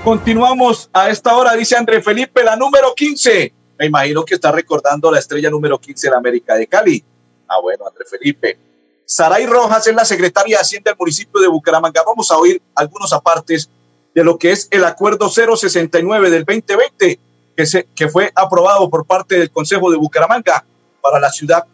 Continuamos 0.05 0.91
a 0.93 1.11
esta 1.11 1.37
hora, 1.37 1.55
dice 1.55 1.77
André 1.77 2.03
Felipe, 2.03 2.43
la 2.43 2.57
número 2.57 2.93
15. 2.93 3.53
Me 3.79 3.87
imagino 3.87 4.25
que 4.25 4.35
está 4.35 4.51
recordando 4.51 5.13
la 5.13 5.21
estrella 5.21 5.49
número 5.49 5.79
15 5.79 6.11
de 6.11 6.17
América 6.17 6.57
de 6.57 6.67
Cali. 6.67 7.05
Ah, 7.47 7.61
bueno, 7.63 7.87
André 7.87 8.05
Felipe. 8.05 8.59
Saray 9.07 9.47
Rojas 9.47 9.87
es 9.87 9.95
la 9.95 10.05
secretaria 10.05 10.57
de 10.57 10.61
Hacienda 10.61 10.91
del 10.91 10.99
municipio 10.99 11.41
de 11.41 11.47
Bucaramanga. 11.47 12.03
Vamos 12.05 12.33
a 12.33 12.37
oír 12.37 12.61
algunos 12.75 13.13
apartes 13.13 13.71
de 14.13 14.25
lo 14.25 14.37
que 14.39 14.51
es 14.51 14.67
el 14.73 14.85
acuerdo 14.85 15.31
069 15.31 16.31
del 16.31 16.45
2020 16.45 17.21
que, 17.57 17.67
se, 17.67 17.85
que 17.95 18.09
fue 18.09 18.33
aprobado 18.35 18.91
por 18.91 19.07
parte 19.07 19.39
del 19.39 19.53
Consejo 19.53 19.89
de 19.89 19.99
Bucaramanga 19.99 20.65
para 21.01 21.21
la 21.21 21.31
ciudad 21.31 21.65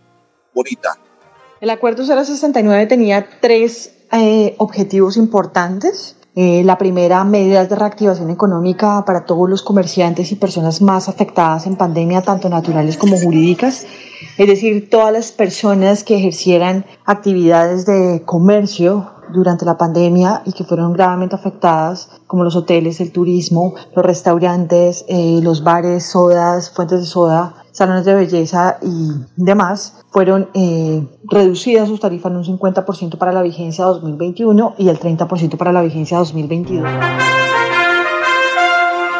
bonita. 0.55 0.99
El 1.63 1.71
acuerdo 1.71 2.05
069 2.05 2.87
tenía 2.89 3.27
tres 3.41 3.95
eh, 4.13 4.55
objetivos 4.59 5.17
importantes. 5.17 6.18
Eh, 6.41 6.63
la 6.63 6.79
primera, 6.79 7.25
medidas 7.25 7.69
de 7.69 7.75
reactivación 7.75 8.31
económica 8.31 9.05
para 9.05 9.25
todos 9.25 9.51
los 9.51 9.61
comerciantes 9.61 10.31
y 10.31 10.37
personas 10.37 10.81
más 10.81 11.09
afectadas 11.09 11.67
en 11.67 11.75
pandemia, 11.75 12.23
tanto 12.23 12.49
naturales 12.49 12.97
como 12.97 13.19
jurídicas. 13.19 13.89
Es 14.37 14.47
decir, 14.47 14.89
todas 14.89 15.13
las 15.13 15.33
personas 15.33 16.05
que 16.05 16.17
ejercieran 16.17 16.87
actividades 17.05 17.87
de 17.87 18.23
comercio 18.25 19.18
durante 19.33 19.65
la 19.65 19.77
pandemia 19.77 20.43
y 20.45 20.53
que 20.53 20.65
fueron 20.65 20.93
gravemente 20.93 21.35
afectadas, 21.35 22.11
como 22.27 22.45
los 22.45 22.57
hoteles, 22.57 23.01
el 23.01 23.13
turismo, 23.13 23.75
los 23.95 24.05
restaurantes, 24.05 25.05
eh, 25.09 25.41
los 25.43 25.63
bares, 25.63 26.07
sodas, 26.07 26.71
fuentes 26.71 27.01
de 27.01 27.07
soda, 27.07 27.55
salones 27.73 28.05
de 28.05 28.15
belleza 28.15 28.79
y 28.83 29.11
demás, 29.37 30.05
fueron 30.11 30.49
eh, 30.55 31.07
reducidas 31.25 31.89
sus 31.89 32.01
tarifas 32.01 32.33
en 32.33 32.39
un 32.39 32.45
50% 32.45 33.19
para 33.19 33.33
la 33.33 33.43
vigencia 33.43 33.85
2021 33.85 34.75
y 34.79 34.89
el 34.89 34.99
30% 34.99 35.57
para 35.57 35.73
la 35.73 35.83
vigencia 35.83 36.19
2022. 36.19 36.89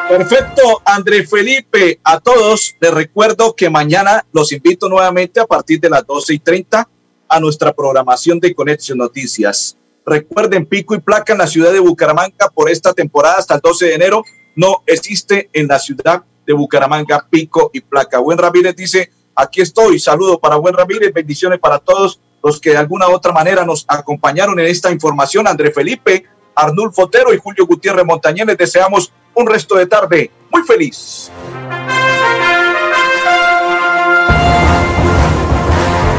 Perfecto, 0.09 0.81
André 0.87 1.27
Felipe. 1.27 2.01
A 2.03 2.19
todos 2.19 2.75
les 2.81 2.95
recuerdo 2.95 3.55
que 3.55 3.69
mañana 3.69 4.25
los 4.33 4.53
invito 4.53 4.89
nuevamente 4.89 5.39
a 5.39 5.47
partir 5.47 5.79
de 5.81 5.91
las 5.91 6.07
12 6.07 6.35
y 6.35 6.39
30 6.39 6.89
a 7.29 7.41
nuestra 7.41 7.75
programación 7.75 8.41
de 8.41 8.55
Conexión 8.55 8.99
Noticias. 8.99 9.77
Recuerden, 10.09 10.65
pico 10.65 10.95
y 10.95 11.01
placa 11.01 11.33
en 11.35 11.39
la 11.39 11.47
ciudad 11.47 11.71
de 11.71 11.81
Bucaramanga 11.81 12.49
por 12.55 12.71
esta 12.71 12.95
temporada 12.95 13.37
hasta 13.37 13.57
el 13.57 13.61
12 13.61 13.87
de 13.87 13.95
enero. 13.95 14.25
No 14.57 14.83
existe 14.87 15.51
en 15.53 15.69
la 15.69 15.79
ciudad 15.79 16.23
de 16.47 16.53
Bucaramanga 16.55 17.27
pico 17.29 17.71
y 17.75 17.81
placa. 17.81 18.19
Buen 18.19 18.39
Ramírez 18.39 18.75
dice, 18.75 19.11
aquí 19.35 19.61
estoy. 19.61 19.99
Saludo 19.99 20.39
para 20.39 20.57
Buen 20.57 20.75
Ramírez. 20.75 21.13
Bendiciones 21.13 21.59
para 21.59 21.79
todos 21.79 22.21
los 22.43 22.59
que 22.59 22.71
de 22.71 22.79
alguna 22.79 23.09
u 23.09 23.13
otra 23.13 23.33
manera 23.33 23.67
nos 23.67 23.85
acompañaron 23.87 24.59
en 24.59 24.67
esta 24.67 24.91
información. 24.91 25.47
André 25.47 25.73
Felipe, 25.73 26.25
Arnulfo 26.55 27.03
Otero 27.03 27.35
y 27.35 27.39
Julio 27.39 27.67
Gutiérrez 27.67 28.07
Montañez. 28.07 28.47
Les 28.47 28.57
deseamos 28.57 29.13
un 29.35 29.47
resto 29.47 29.75
de 29.75 29.87
tarde 29.87 30.31
muy 30.51 30.63
feliz. 30.63 31.31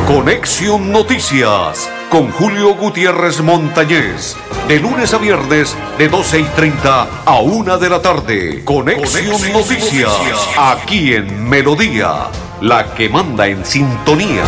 Conexión 0.07 0.91
Noticias 0.91 1.89
con 2.09 2.31
Julio 2.31 2.75
Gutiérrez 2.75 3.41
Montañez. 3.41 4.35
De 4.67 4.79
lunes 4.79 5.13
a 5.13 5.17
viernes 5.17 5.75
de 5.97 6.09
12 6.09 6.39
y 6.39 6.43
30 6.43 7.07
a 7.25 7.39
1 7.39 7.77
de 7.77 7.89
la 7.89 8.01
tarde. 8.01 8.63
Conexión, 8.63 9.31
Conexión 9.31 9.53
Noticias. 9.53 10.11
Noticias. 10.11 10.49
Aquí 10.57 11.13
en 11.13 11.47
Melodía. 11.47 12.27
La 12.61 12.93
que 12.93 13.09
manda 13.09 13.47
en 13.47 13.63
sintonía. 13.65 14.43